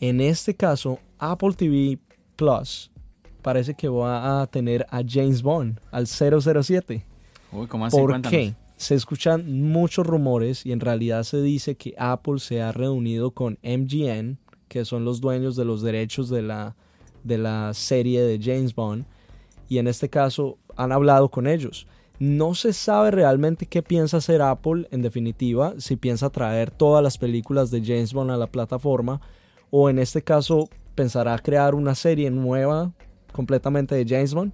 [0.00, 1.98] En este caso, Apple TV
[2.36, 2.90] Plus
[3.42, 7.04] parece que va a tener a James Bond, al 007.
[7.52, 7.96] Uy, ¿cómo así?
[7.96, 8.30] ¿Por Cuéntanos.
[8.30, 8.54] qué?
[8.76, 13.58] Se escuchan muchos rumores y en realidad se dice que Apple se ha reunido con
[13.62, 14.36] MGM,
[14.68, 16.76] que son los dueños de los derechos de la,
[17.22, 19.04] de la serie de James Bond,
[19.68, 21.86] y en este caso han hablado con ellos.
[22.18, 27.18] No se sabe realmente qué piensa hacer Apple en definitiva, si piensa traer todas las
[27.18, 29.20] películas de James Bond a la plataforma
[29.70, 32.92] o en este caso pensará crear una serie nueva
[33.32, 34.52] completamente de James Bond,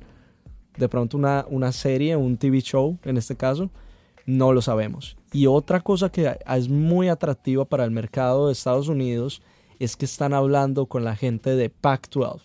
[0.76, 3.70] de pronto una, una serie, un TV show en este caso,
[4.26, 5.16] no lo sabemos.
[5.33, 9.42] Y otra cosa que es muy atractiva para el mercado de Estados Unidos
[9.79, 12.40] es que están hablando con la gente de Pac-12.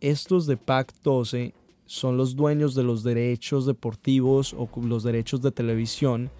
[0.00, 1.52] Estos de Pac-12
[1.86, 6.30] son los dueños de los derechos deportivos o los derechos de televisión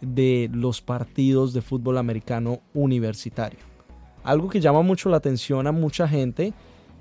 [0.00, 3.75] de los partidos de fútbol americano universitario.
[4.26, 6.52] Algo que llama mucho la atención a mucha gente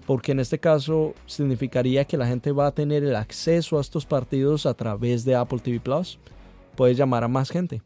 [0.05, 4.05] porque en este caso significaría que la gente va a tener el acceso a estos
[4.05, 6.19] partidos a través de Apple TV Plus.
[6.75, 7.81] Puede llamar a más gente.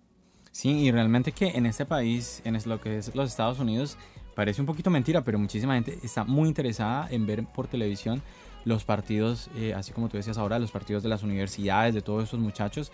[0.52, 3.97] Sí, y realmente que en este país, en lo que es los Estados Unidos,
[4.36, 8.21] parece un poquito mentira, pero muchísima gente está muy interesada en ver por televisión
[8.65, 12.25] los partidos, eh, así como tú decías ahora, los partidos de las universidades, de todos
[12.25, 12.91] esos muchachos.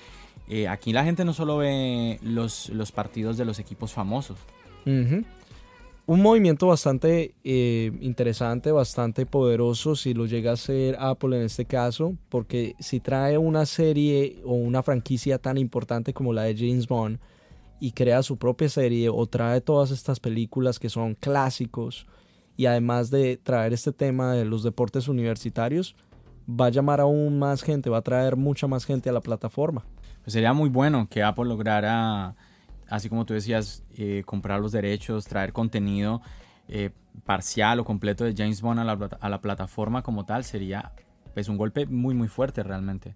[0.47, 4.38] Eh, aquí la gente no solo ve los, los partidos de los equipos famosos.
[6.08, 11.65] Un movimiento bastante eh, interesante, bastante poderoso si lo llega a hacer Apple en este
[11.65, 16.88] caso, porque si trae una serie o una franquicia tan importante como la de James
[16.88, 17.18] Bond
[17.80, 22.06] y crea su propia serie o trae todas estas películas que son clásicos
[22.56, 25.96] y además de traer este tema de los deportes universitarios,
[26.48, 29.84] va a llamar aún más gente, va a traer mucha más gente a la plataforma.
[30.24, 32.36] Pues sería muy bueno que Apple lograra,
[32.89, 36.21] así como tú decías, eh, comprar los derechos, traer contenido
[36.67, 36.91] eh,
[37.26, 40.91] parcial o completo de James Bond a la, plataforma como tal, sería
[41.34, 43.15] pues un golpe muy muy fuerte realmente.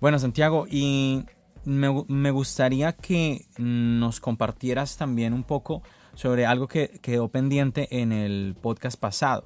[0.00, 1.24] Bueno, Santiago, y
[1.64, 5.82] me, me, gustaría que nos compartieras también un poco
[6.14, 9.44] sobre algo que quedó pendiente en el podcast pasado,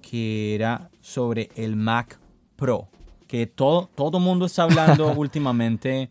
[0.00, 2.18] que era sobre el Mac
[2.56, 2.88] Pro,
[3.26, 6.10] que todo todo mundo está hablando últimamente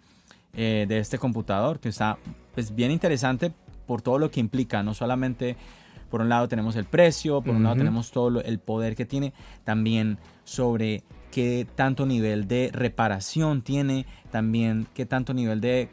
[0.53, 2.17] eh, de este computador, que está
[2.53, 3.53] pues, bien interesante
[3.85, 5.55] por todo lo que implica, no solamente
[6.09, 9.33] por un lado tenemos el precio, por un lado tenemos todo el poder que tiene,
[9.63, 15.87] también sobre qué tanto nivel de reparación tiene, también qué tanto nivel de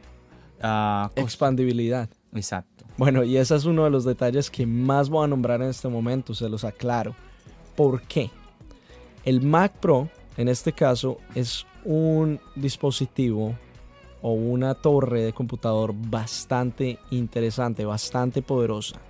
[0.63, 2.11] uh, expandibilidad.
[2.35, 2.85] Exacto.
[2.97, 5.89] Bueno, y ese es uno de los detalles que más voy a nombrar en este
[5.89, 7.15] momento, se los aclaro.
[7.77, 8.29] ¿Por qué?
[9.25, 13.55] El Mac Pro, en este caso, es un dispositivo
[14.23, 19.01] o una torre de computador bastante interesante, bastante poderosa.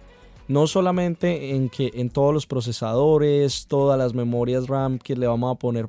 [0.48, 5.54] No solamente en que en todos los procesadores, todas las memorias RAM que le vamos
[5.54, 5.88] a poner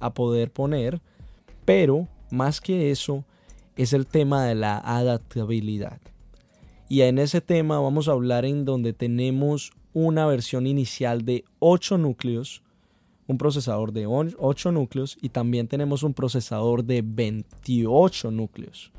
[0.00, 1.00] a poder poner,
[1.64, 3.24] pero más que eso
[3.76, 6.00] es el tema de la adaptabilidad.
[6.88, 11.98] Y en ese tema vamos a hablar en donde tenemos una versión inicial de 8
[11.98, 12.62] núcleos,
[13.30, 18.90] un procesador de 8 núcleos y también tenemos un procesador de 28 núcleos.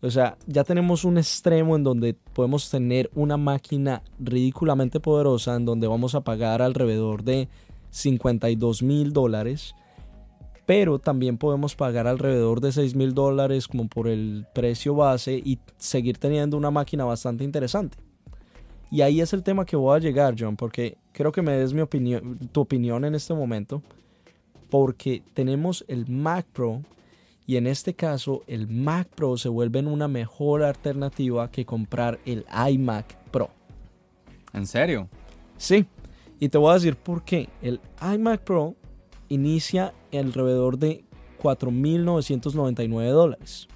[0.00, 5.66] O sea, ya tenemos un extremo en donde podemos tener una máquina ridículamente poderosa en
[5.66, 7.48] donde vamos a pagar alrededor de
[7.90, 9.74] 52 mil dólares
[10.66, 15.60] pero también podemos pagar alrededor de 6 mil dólares como por el precio base y
[15.76, 17.96] seguir teniendo una máquina bastante interesante.
[18.90, 21.72] Y ahí es el tema que voy a llegar, John, porque creo que me des
[21.72, 23.82] mi opinión, tu opinión en este momento,
[24.68, 26.82] porque tenemos el Mac Pro
[27.46, 32.44] y en este caso el Mac Pro se vuelve una mejor alternativa que comprar el
[32.70, 33.48] iMac Pro.
[34.52, 35.08] ¿En serio?
[35.56, 35.86] Sí,
[36.38, 37.48] y te voy a decir por qué.
[37.62, 38.74] El iMac Pro
[39.30, 41.02] inicia alrededor de
[41.42, 43.68] 4.999 dólares.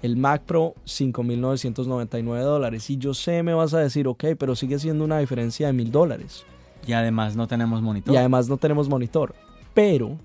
[0.00, 2.88] El Mac Pro 5.999 dólares.
[2.88, 5.90] Y yo sé, me vas a decir, ok, pero sigue siendo una diferencia de 1.000
[5.90, 6.46] dólares.
[6.86, 8.14] Y además no tenemos monitor.
[8.14, 9.34] Y además no tenemos monitor.
[9.74, 10.16] Pero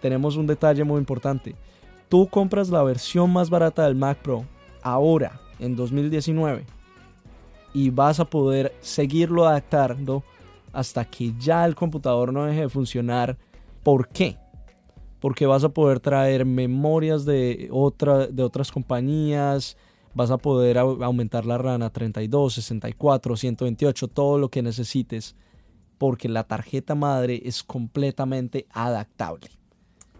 [0.00, 1.54] tenemos un detalle muy importante.
[2.08, 4.44] Tú compras la versión más barata del Mac Pro
[4.82, 6.64] ahora, en 2019,
[7.74, 10.22] y vas a poder seguirlo adaptando
[10.72, 13.36] hasta que ya el computador no deje de funcionar
[13.86, 14.36] ¿Por qué?
[15.20, 19.76] Porque vas a poder traer memorias de, otra, de otras compañías,
[20.12, 25.36] vas a poder aumentar la RAM a 32, 64, 128, todo lo que necesites,
[25.98, 29.48] porque la tarjeta madre es completamente adaptable.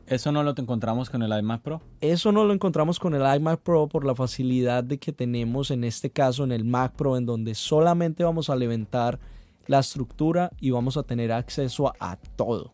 [0.06, 1.82] ¿Eso no lo encontramos con el iMac Pro?
[2.00, 5.82] Eso no lo encontramos con el iMac Pro por la facilidad de que tenemos en
[5.82, 9.18] este caso en el Mac Pro, en donde solamente vamos a levantar
[9.66, 12.72] la estructura y vamos a tener acceso a todo.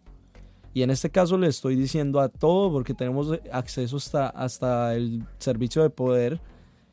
[0.75, 5.25] Y en este caso le estoy diciendo a todo porque tenemos acceso hasta, hasta el
[5.39, 6.41] servicio de poder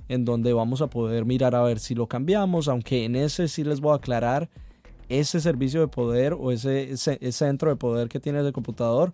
[0.07, 3.63] en donde vamos a poder mirar a ver si lo cambiamos, aunque en ese sí
[3.63, 4.49] les voy a aclarar,
[5.09, 6.95] ese servicio de poder o ese,
[7.31, 9.13] centro de poder que tiene el computador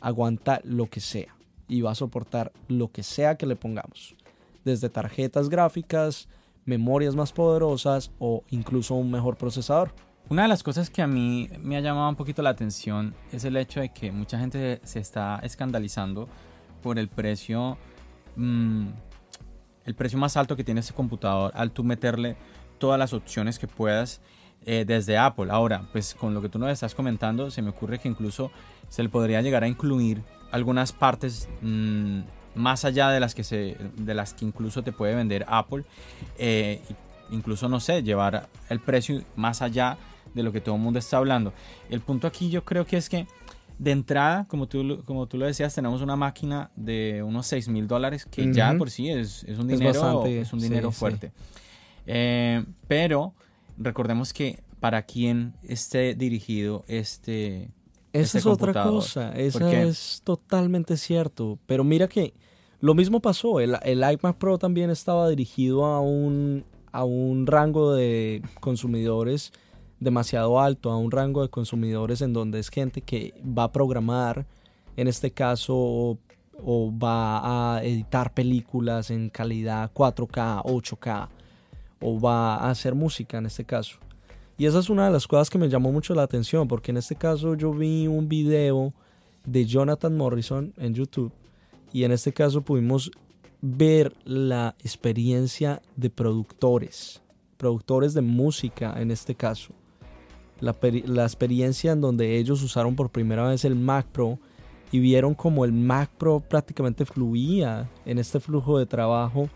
[0.00, 1.36] aguanta lo que sea
[1.68, 4.14] y va a soportar lo que sea que le pongamos,
[4.64, 6.28] desde tarjetas gráficas,
[6.64, 9.92] memorias más poderosas o incluso un mejor procesador.
[10.28, 13.44] Una de las cosas que a mí me ha llamado un poquito la atención es
[13.44, 16.28] el hecho de que mucha gente se está escandalizando
[16.82, 17.76] por el precio,
[18.36, 18.86] mm,
[19.84, 22.36] el precio más alto que tiene ese computador al tú meterle
[22.78, 24.20] todas las opciones que puedas
[24.66, 25.46] eh, desde Apple.
[25.50, 28.50] Ahora, pues con lo que tú nos estás comentando, se me ocurre que incluso
[28.88, 32.20] se le podría llegar a incluir algunas partes mm,
[32.56, 35.84] más allá de las que se, de las que incluso te puede vender Apple.
[36.36, 36.80] Eh,
[37.30, 39.98] incluso no sé, llevar el precio más allá
[40.34, 41.52] de lo que todo el mundo está hablando.
[41.88, 43.26] El punto aquí yo creo que es que
[43.78, 47.86] de entrada, como tú, como tú lo decías, tenemos una máquina de unos 6 mil
[47.86, 51.30] dólares que ya por sí es, un dinero, es, un dinero fuerte.
[52.06, 53.34] Eh, pero
[53.78, 57.64] recordemos que para quien esté dirigido este,
[58.12, 61.58] este Esa es otra cosa, Porque- es totalmente cierto.
[61.66, 62.34] Pero mira que
[62.80, 67.94] lo mismo pasó, el, el iMac Pro también estaba dirigido a un, a un rango
[67.94, 69.52] de consumidores
[69.98, 74.46] demasiado alto, a un rango de consumidores en donde es gente que va a programar,
[74.96, 76.18] en este caso, o,
[76.62, 81.28] o va a editar películas en calidad 4K, 8K,
[82.00, 83.98] o va a hacer música en este caso.
[84.58, 86.96] Y esa es una de las cosas que me llamó mucho la atención, porque en
[86.96, 88.92] este caso yo vi un video
[89.44, 91.32] de Jonathan Morrison en YouTube,
[91.92, 93.10] y en este caso pudimos
[93.60, 97.22] ver la experiencia de productores,
[97.56, 99.72] productores de música en este caso.
[100.60, 104.38] La, la experiencia en donde ellos usaron por primera vez el Mac Pro
[104.90, 109.50] y vieron como el Mac Pro prácticamente fluía en este flujo de trabajo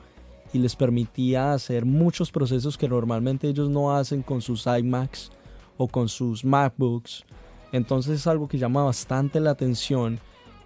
[0.52, 5.30] y les permitía hacer muchos procesos que normalmente ellos no hacen con sus iMacs
[5.76, 7.24] o con sus MacBooks.
[7.72, 10.18] Entonces es algo que llama bastante la atención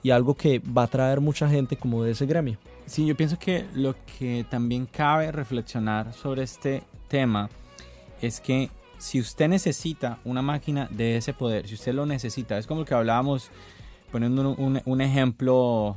[0.02, 2.58] y algo que va a traer mucha gente como de ese gremio.
[2.86, 7.48] Sí, yo pienso que lo que también cabe reflexionar sobre este tema
[8.20, 12.66] es que si usted necesita una máquina de ese poder, si usted lo necesita, es
[12.66, 13.50] como lo que hablábamos,
[14.10, 15.96] poniendo un, ejemplo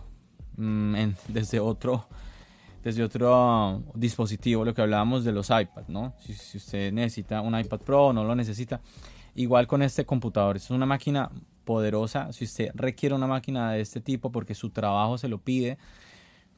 [0.58, 0.96] mm,
[1.28, 2.08] desde otro
[2.88, 6.14] desde otro dispositivo, lo que hablábamos de los iPads, ¿no?
[6.22, 8.80] Si, si usted necesita un iPad Pro o no lo necesita,
[9.36, 11.30] igual con este computador, es una máquina
[11.66, 15.78] poderosa, si usted requiere una máquina de este tipo porque su trabajo se lo pide,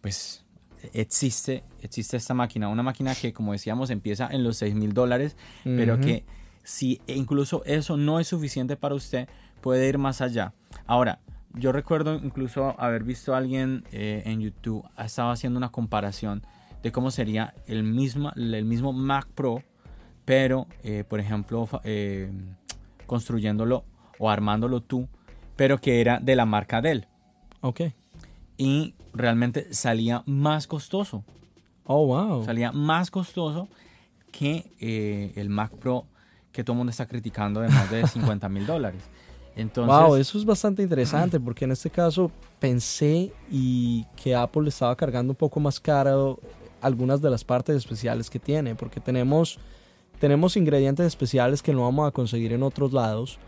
[0.02, 0.46] pues
[0.94, 5.36] existe, existe esta máquina, una máquina que como decíamos empieza en los 6 mil dólares,
[5.63, 6.26] pero que
[6.63, 9.28] si incluso eso no es suficiente para usted,
[9.62, 10.54] puede ir más allá.
[10.86, 11.22] Ahora,
[11.54, 16.44] yo recuerdo incluso haber visto a alguien eh, en YouTube, estaba haciendo una comparación
[16.84, 19.64] de cómo sería el mismo, el mismo Mac Pro,
[20.26, 22.32] pero eh, por ejemplo eh,
[23.06, 23.84] construyéndolo
[24.20, 25.08] o armándolo tú,
[25.56, 27.08] pero que era de la marca Dell
[27.62, 27.82] Ok.
[28.58, 31.24] y realmente salía más costoso.
[31.84, 32.46] Oh, wow.
[32.46, 33.68] Salía más costoso
[34.32, 34.72] que
[35.36, 36.06] el Mac Pro
[36.52, 39.02] que todo el mundo está criticando de más de 50 mil dólares.
[39.60, 44.95] Entonces, wow, eso es bastante interesante porque en este caso pensé y que Apple estaba
[44.95, 46.39] cargando un poco más caro
[46.82, 49.60] algunas de las partes especiales que tiene porque tenemos
[50.19, 53.39] tenemos ingredientes especiales que no vamos a conseguir en otros lados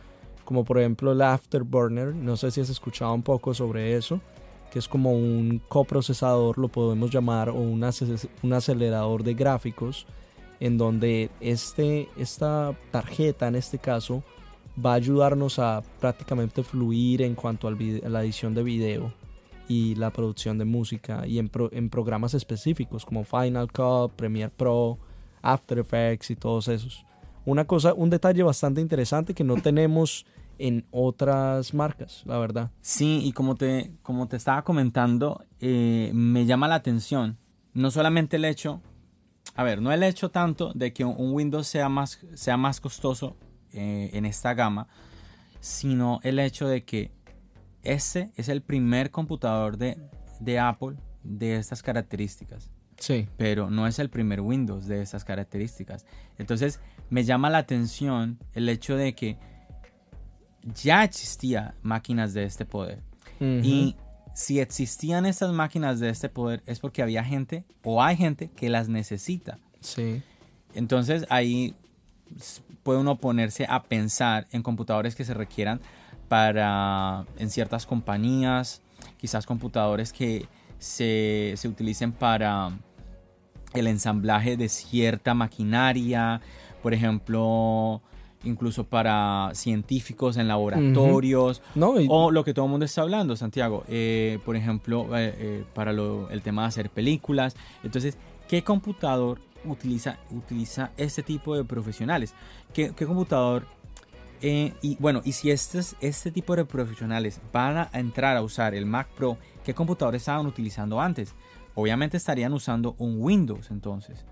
[0.51, 4.19] como por ejemplo el Afterburner, no sé si has escuchado un poco sobre eso,
[4.69, 7.89] que es como un coprocesador, lo podemos llamar, o un,
[8.43, 10.05] un acelerador de gráficos,
[10.59, 14.23] en donde este, esta tarjeta en este caso
[14.83, 19.13] va a ayudarnos a prácticamente fluir en cuanto a la edición de video
[19.67, 24.51] y la producción de música y en, pro- en programas específicos como Final Cut, Premiere
[24.55, 24.97] Pro,
[25.41, 27.05] After Effects y todos esos.
[27.45, 30.25] Una cosa, un detalle bastante interesante que no tenemos
[30.59, 32.69] en otras marcas, la verdad.
[32.81, 37.37] Sí, y como te, como te estaba comentando, eh, me llama la atención
[37.73, 38.81] no solamente el hecho,
[39.55, 43.35] a ver, no el hecho tanto de que un Windows sea más, sea más costoso
[43.73, 44.87] eh, en esta gama,
[45.59, 47.11] sino el hecho de que
[47.83, 49.97] este es el primer computador de,
[50.39, 53.27] de Apple de estas características Sí.
[53.37, 56.05] pero no es el primer Windows de estas características.
[56.37, 56.79] Entonces
[57.09, 59.37] me llama la atención el hecho de que
[60.75, 63.01] ya existía máquinas de este poder.
[63.39, 63.95] Y
[64.35, 68.69] si existían estas máquinas de este poder es porque había gente o hay gente que
[68.69, 69.57] las necesita.
[69.79, 70.21] Sí.
[70.75, 71.73] Entonces ahí
[72.83, 75.79] puede uno ponerse a pensar en computadores que se requieran
[76.27, 78.81] para en ciertas compañías,
[79.17, 80.47] quizás computadores que
[80.79, 82.71] se, se utilicen para
[83.73, 86.41] el ensamblaje de cierta maquinaria,
[86.81, 88.01] por ejemplo,
[88.43, 93.35] incluso para científicos en laboratorios, No, y- o lo que todo el mundo está hablando,
[93.35, 97.55] Santiago, eh, por ejemplo, eh, eh, para lo- el tema de hacer películas.
[97.83, 98.17] Entonces,
[98.47, 102.33] ¿qué computador utiliza, utiliza este tipo de profesionales?
[102.73, 103.65] ¿Qué, qué computador?
[104.41, 108.73] eh, y bueno, y si estos, este tipo de profesionales van a entrar a usar
[108.73, 111.35] el Mac Pro, ¿qué computador estaban utilizando antes?
[111.75, 114.25] Obviamente estarían usando un Windows entonces.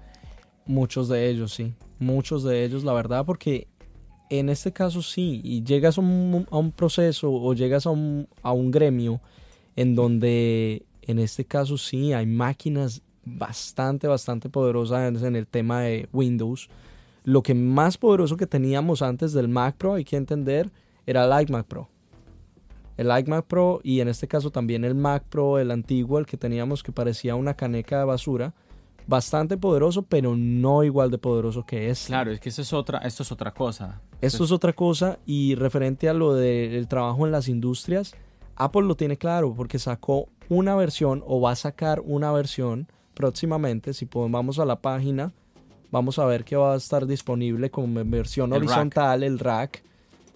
[0.66, 1.74] Muchos de ellos, sí.
[2.00, 3.68] Muchos de ellos, la verdad, porque
[4.30, 8.28] en este caso sí, y llegas a un, a un proceso o llegas a un,
[8.42, 9.22] a un gremio
[9.76, 13.04] en donde en este caso sí hay máquinas
[13.38, 16.70] bastante, bastante poderosas en el tema de Windows.
[17.24, 20.72] Lo que más poderoso que teníamos antes del Mac Pro, hay que entender,
[21.06, 21.90] era el iMac Pro.
[22.98, 26.38] El iMac Pro y en este caso también el Mac Pro, el antiguo, el que
[26.38, 28.54] teníamos que parecía una caneca de basura,
[29.08, 32.08] bastante poderoso, pero no igual de poderoso que este.
[32.08, 34.02] Claro, es que eso es otra, esto es otra cosa.
[34.22, 38.14] Esto es otra cosa y referente a lo del trabajo en las industrias,
[38.56, 42.88] Apple lo tiene claro porque sacó una versión o va a sacar una versión
[43.20, 43.94] próximamente.
[43.94, 45.34] Si vamos a la página,
[45.92, 49.84] vamos a ver que va a estar disponible como versión horizontal el rack,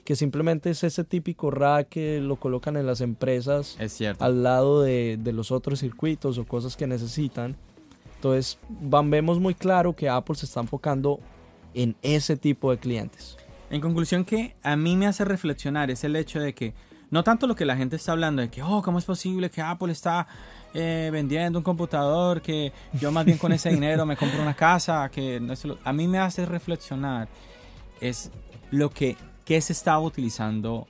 [0.03, 3.77] que simplemente es ese típico rack que lo colocan en las empresas
[4.19, 7.55] al lado de, de los otros circuitos o cosas que necesitan.
[8.15, 11.21] Entonces, vemos muy claro que Apple se está enfocando
[11.73, 13.38] en ese tipo de clientes.
[13.69, 16.73] En conclusión, que a mí me hace reflexionar es el hecho de que
[17.14, 19.61] no tanto lo que la gente está hablando de que, oh, ¿cómo es posible que
[19.61, 20.26] Apple está
[20.74, 22.41] eh, vendiendo un computador?
[22.41, 25.07] Que yo más bien con ese dinero me compro una casa.
[25.09, 25.39] Que
[25.84, 27.28] a mí me hace reflexionar
[28.01, 28.32] es
[28.72, 30.88] lo que, que se estaba utilizando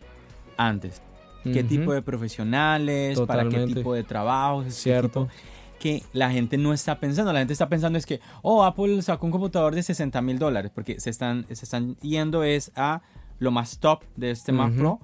[0.55, 1.01] antes.
[1.43, 3.19] ¿Qué tipo de profesionales?
[3.19, 4.73] ¿Para qué tipo de trabajos?
[4.73, 5.27] Cierto
[5.77, 7.33] que la gente no está pensando.
[7.33, 10.71] La gente está pensando es que, oh, Apple sacó un computador de 60 mil dólares,
[10.73, 13.01] porque se están, se están yendo es a
[13.39, 15.01] lo más top de este Mac Pro.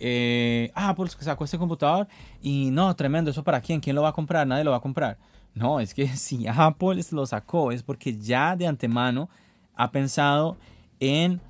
[0.00, 2.08] Eh, ah, Apple sacó este computador
[2.40, 3.80] y no, tremendo, ¿eso para quién?
[3.80, 4.46] ¿Quién lo va a comprar?
[4.46, 5.18] Nadie lo va a comprar.
[5.54, 9.28] No, es que si Apple lo sacó es porque ya de antemano
[9.74, 10.56] ha pensado
[10.98, 11.40] en,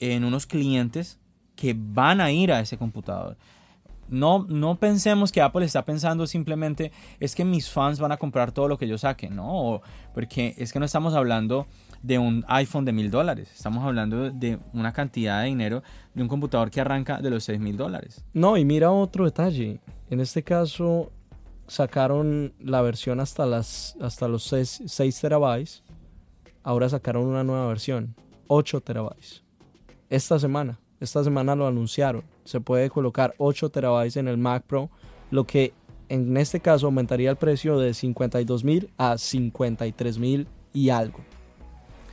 [0.00, 1.20] en unos clientes
[1.56, 3.36] que van a ir a ese computador.
[4.08, 8.52] No, no pensemos que Apple está pensando simplemente es que mis fans van a comprar
[8.52, 9.80] todo lo que yo saque, no,
[10.12, 11.66] porque es que no estamos hablando
[12.04, 15.82] de un iPhone de mil dólares, estamos hablando de una cantidad de dinero
[16.12, 18.22] de un computador que arranca de los seis mil dólares.
[18.34, 19.80] No, y mira otro detalle,
[20.10, 21.10] en este caso
[21.66, 25.82] sacaron la versión hasta, las, hasta los 6, 6 terabytes,
[26.62, 28.14] ahora sacaron una nueva versión,
[28.48, 29.42] 8 terabytes,
[30.10, 30.78] esta semana.
[31.00, 32.22] Esta semana lo anunciaron.
[32.44, 34.90] Se puede colocar 8 terabytes en el Mac Pro,
[35.30, 35.72] lo que
[36.08, 41.18] en este caso aumentaría el precio de 52 mil a 53 mil y algo.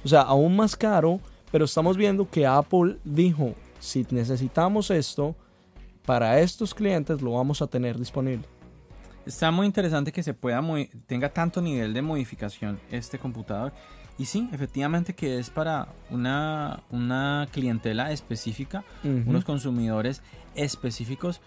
[0.04, 1.20] O sea, aún más caro,
[1.52, 5.36] pero estamos viendo que Apple dijo, si necesitamos esto,
[6.06, 8.45] para estos clientes lo vamos a tener disponible.
[9.26, 10.64] Está muy interesante que se pueda
[11.06, 13.72] tenga tanto nivel de modificación este computador
[14.18, 20.22] y sí, efectivamente que es para una, una clientela específica, unos consumidores
[20.56, 21.41] específicos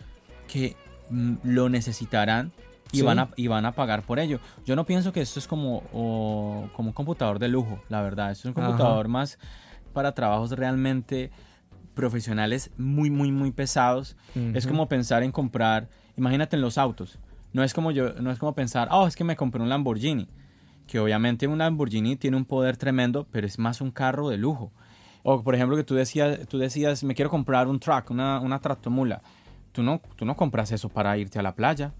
[0.48, 0.76] que
[1.11, 2.52] mm, lo necesitarán
[2.93, 4.41] y, van a, y van a pagar por ello.
[4.64, 8.30] Yo no pienso que esto es como, como un computador de lujo, la verdad.
[8.30, 9.39] Esto es un computador más
[9.93, 11.30] para trabajos realmente
[11.95, 14.16] profesionales muy, muy, muy pesados.
[14.55, 17.18] Es como pensar en comprar, imagínate en los autos.
[17.53, 20.28] No es como yo, no es como pensar, oh, es que me compré un Lamborghini
[20.87, 24.72] que obviamente un Lamborghini tiene un poder tremendo, pero es más un carro de lujo.
[25.22, 28.59] O por ejemplo que tú decías, tú decías, me quiero comprar un truck, una, una
[28.59, 29.22] tractomula.
[29.72, 31.93] Tú no, tú no compras eso para irte a la playa,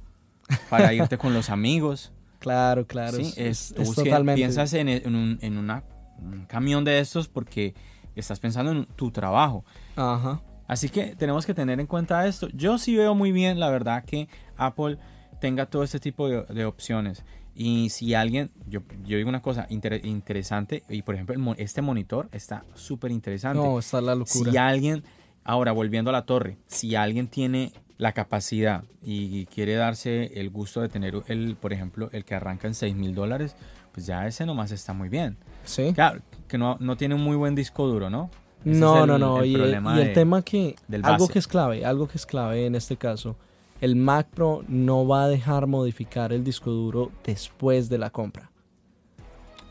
[0.69, 2.13] para irte con los amigos.
[2.45, 3.17] Claro, claro.
[3.17, 4.37] Sí, es, totalmente...
[4.39, 5.83] piensas en, en, un, en una,
[6.19, 7.75] un camión de estos porque
[8.15, 9.65] estás pensando en tu trabajo.
[9.97, 10.43] Ajá.
[10.69, 12.49] Así que tenemos que tener en cuenta esto.
[12.53, 14.29] Yo sí veo muy bien, la verdad, que
[14.59, 14.99] Apple
[15.41, 17.25] tenga todo este tipo de, de opciones.
[17.55, 22.65] Y si alguien, yo, yo digo una cosa interesante, y por ejemplo, este monitor está
[22.75, 23.59] súper interesante.
[23.59, 24.51] No, está la locura.
[24.51, 25.05] Si alguien,
[25.45, 30.81] ahora volviendo a la torre, si alguien tiene la capacidad y quiere darse el gusto
[30.81, 33.57] de tener, el, por ejemplo, el que arranca en 6 mil dólares,
[33.93, 35.37] pues ya ese nomás está muy bien.
[35.65, 35.93] Sí.
[35.95, 38.31] Claro, que no, no tiene un muy buen disco duro, ¿no?
[38.65, 42.65] no, no, no, y, el, tema que, algo que es clave, algo que es clave
[42.65, 43.37] en este caso
[43.85, 48.51] el Mac Pro no va a dejar modificar el disco duro después de la compra.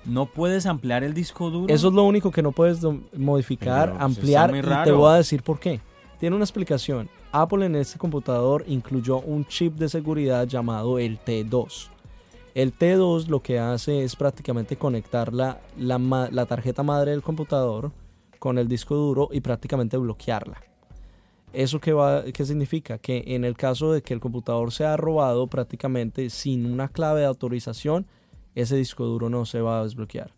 [0.05, 1.74] ¿No puedes ampliar el disco duro?
[1.74, 2.80] Eso es lo único que no puedes
[3.17, 5.80] modificar, pues, ampliar y te voy a decir por qué.
[6.19, 7.09] Tiene una explicación.
[7.36, 11.89] Apple en este computador incluyó un chip de seguridad llamado el T2.
[12.53, 17.91] El T2 lo que hace es prácticamente conectar la, la tarjeta madre del computador
[18.38, 20.61] con el disco duro y prácticamente bloquearla.
[21.53, 22.99] ¿Eso qué, va, qué significa?
[22.99, 27.25] Que en el caso de que el computador sea robado prácticamente sin una clave de
[27.25, 28.05] autorización,
[28.53, 30.29] ese disco duro no se va a desbloquear.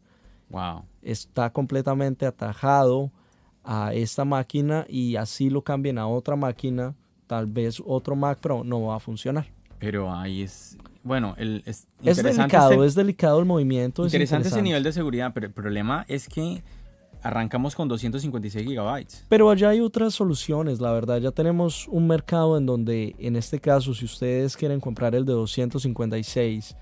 [0.49, 0.85] Wow.
[1.01, 3.11] Está completamente atajado
[3.65, 6.95] a esta máquina y así lo cambien a otra máquina,
[7.27, 9.45] tal vez otro Mac Pro no va a funcionar.
[9.79, 14.05] Pero ahí es, bueno, el, es, delicado, es delicado el movimiento.
[14.05, 16.63] Interesante, ese nivel de seguridad, pero el problema es que
[17.21, 19.25] arrancamos con 256 gigabytes.
[19.27, 21.17] Pero allá hay otras soluciones, la verdad.
[21.17, 25.33] Ya tenemos un mercado en donde, en este caso, si ustedes quieren comprar el de
[25.33, 26.75] 256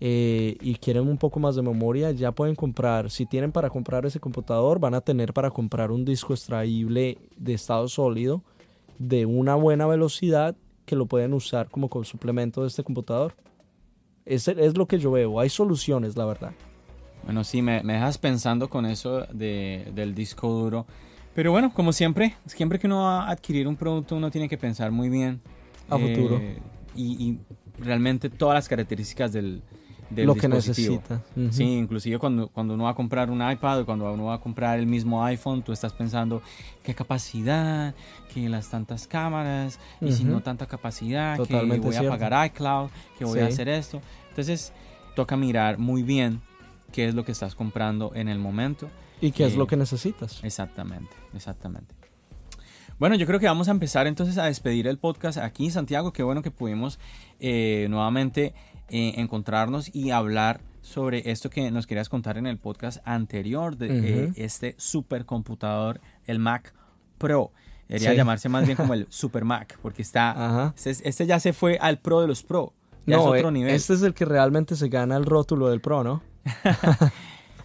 [0.00, 3.10] eh, y quieren un poco más de memoria, ya pueden comprar.
[3.10, 7.54] Si tienen para comprar ese computador, van a tener para comprar un disco extraíble de
[7.54, 8.42] estado sólido
[8.98, 13.34] de una buena velocidad que lo pueden usar como suplemento de este computador.
[14.24, 15.40] Es, es lo que yo veo.
[15.40, 16.52] Hay soluciones, la verdad.
[17.24, 20.86] Bueno, sí, me, me dejas pensando con eso de, del disco duro.
[21.34, 24.56] Pero bueno, como siempre, siempre que uno va a adquirir un producto, uno tiene que
[24.56, 25.40] pensar muy bien.
[25.88, 26.38] A futuro.
[26.40, 26.58] eh,
[26.94, 27.38] y, y
[27.78, 29.62] realmente todas las características del,
[30.10, 31.22] del Lo que necesita.
[31.36, 31.52] Ujú.
[31.52, 34.40] Sí, inclusive cuando, cuando uno va a comprar un iPad o cuando uno va a
[34.40, 36.42] comprar el mismo iPhone, tú estás pensando
[36.82, 37.94] qué capacidad,
[38.32, 42.12] que las tantas cámaras, y si no tanta capacidad, Totalmente que voy cierto.
[42.12, 44.00] a pagar iCloud, que voy a hacer esto.
[44.28, 44.72] Entonces,
[45.14, 46.40] toca mirar muy bien
[46.92, 48.88] qué es lo que estás comprando en el momento.
[49.20, 50.44] ¿Y qué es lo que necesitas?
[50.44, 51.94] Exactamente, exactamente.
[52.98, 56.12] Bueno, yo creo que vamos a empezar entonces a despedir el podcast aquí, Santiago.
[56.12, 56.98] Qué bueno que pudimos
[57.40, 58.54] eh, nuevamente
[58.88, 63.86] eh, encontrarnos y hablar sobre esto que nos querías contar en el podcast anterior de
[63.86, 64.32] eh, Ujú.
[64.36, 66.72] este supercomputador, el Mac
[67.18, 67.52] Pro.
[67.88, 68.16] Debería Sí.
[68.16, 70.72] llamarse más bien como el Super Mac, porque está.
[70.76, 72.72] Este, este ya se fue al Pro de los Pro.
[73.06, 73.74] Ya es No, otro eh, nivel.
[73.74, 76.22] este es el que realmente se gana el rótulo del Pro, ¿no?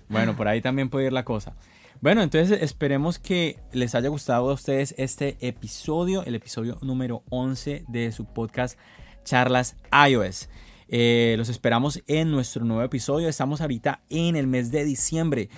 [0.10, 1.54] Bueno, por ahí también puede ir la cosa.
[2.02, 7.86] Bueno, entonces esperemos que les haya gustado a ustedes este episodio, el episodio número 11
[7.88, 8.78] de su podcast
[9.24, 9.76] Charlas
[10.10, 10.50] iOS.
[10.94, 13.30] Eh, los esperamos en nuestro nuevo episodio.
[13.30, 15.50] Estamos ahorita en el mes de diciembre.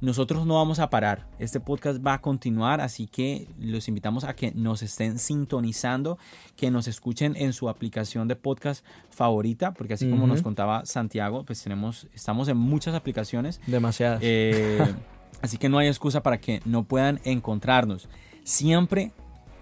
[0.00, 1.28] Nosotros no vamos a parar.
[1.38, 6.18] Este podcast va a continuar, así que los invitamos a que nos estén sintonizando,
[6.56, 11.44] que nos escuchen en su aplicación de podcast favorita, porque así como nos contaba Santiago,
[11.44, 13.60] pues tenemos, estamos en muchas aplicaciones.
[13.68, 14.18] Demasiadas.
[14.24, 14.84] Eh,
[15.40, 18.08] así que no hay excusa para que no puedan encontrarnos.
[18.42, 19.12] Siempre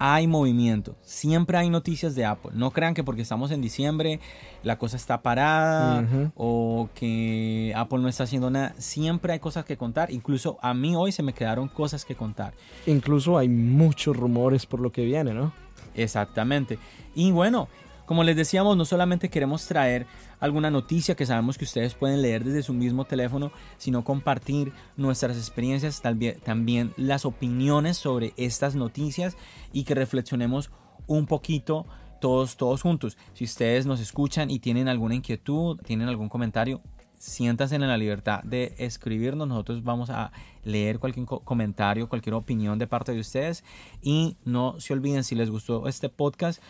[0.03, 2.53] hay movimiento, siempre hay noticias de Apple.
[2.55, 4.19] No crean que porque estamos en diciembre
[4.63, 8.75] la cosa está parada o que Apple no está haciendo nada.
[8.79, 10.11] Siempre hay cosas que contar.
[10.11, 12.55] Incluso a mí hoy se me quedaron cosas que contar.
[12.87, 15.53] Incluso hay muchos rumores por lo que viene, ¿no?
[15.95, 16.79] Exactamente.
[17.15, 17.69] Y bueno,
[18.11, 20.05] como les decíamos, no solamente queremos traer
[20.41, 25.37] alguna noticia que sabemos que ustedes pueden leer desde su mismo teléfono, sino compartir nuestras
[25.37, 26.03] experiencias,
[26.43, 29.37] también las opiniones sobre estas noticias
[29.73, 30.73] y que reflexionemos
[31.07, 31.87] un poquito
[32.21, 33.17] todos, todos juntos.
[33.33, 36.81] Si ustedes nos escuchan y tienen alguna inquietud, tienen algún comentario,
[37.17, 39.47] siéntanse en la libertad de escribirnos.
[39.47, 40.33] Nosotros vamos a
[40.65, 43.63] leer cualquier co- comentario, cualquier opinión de parte de ustedes.
[44.03, 46.61] Y no se olviden, si les gustó este podcast,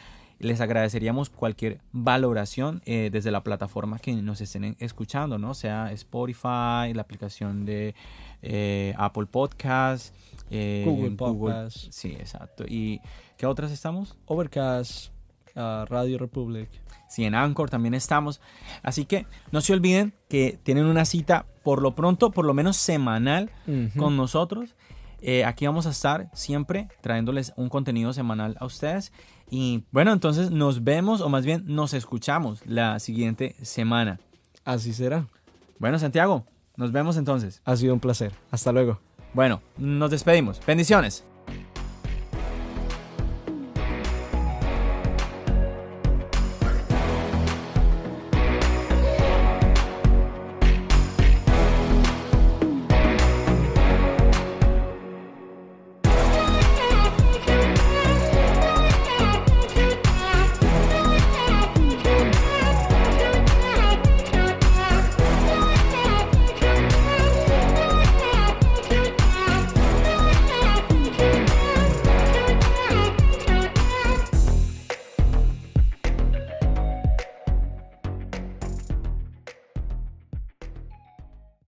[0.40, 5.52] les agradeceríamos cualquier valoración eh, desde la plataforma que nos estén escuchando, ¿no?
[5.52, 7.94] Sea Spotify, la aplicación de
[8.40, 10.14] eh, Apple Podcast,
[10.50, 11.76] eh, Google Podcast.
[11.90, 12.64] Sí, exacto.
[12.66, 13.00] ¿Y
[13.36, 14.16] qué otras estamos?
[14.24, 15.12] Overcast,
[15.56, 16.70] ah, Radio Republic.
[17.06, 18.40] Sí, en Anchor también estamos.
[18.82, 22.78] Así que no se olviden que tienen una cita por lo pronto, por lo menos
[22.78, 23.50] semanal,
[23.96, 24.74] con nosotros.
[25.22, 29.12] Eh, aquí vamos a estar siempre trayéndoles un contenido semanal a ustedes.
[29.50, 34.20] Y bueno, entonces nos vemos o más bien nos escuchamos la siguiente semana.
[34.64, 35.26] Así será.
[35.78, 36.44] Bueno, Santiago,
[36.76, 37.60] nos vemos entonces.
[37.64, 38.32] Ha sido un placer.
[38.50, 39.00] Hasta luego.
[39.34, 40.60] Bueno, nos despedimos.
[40.66, 41.24] Bendiciones.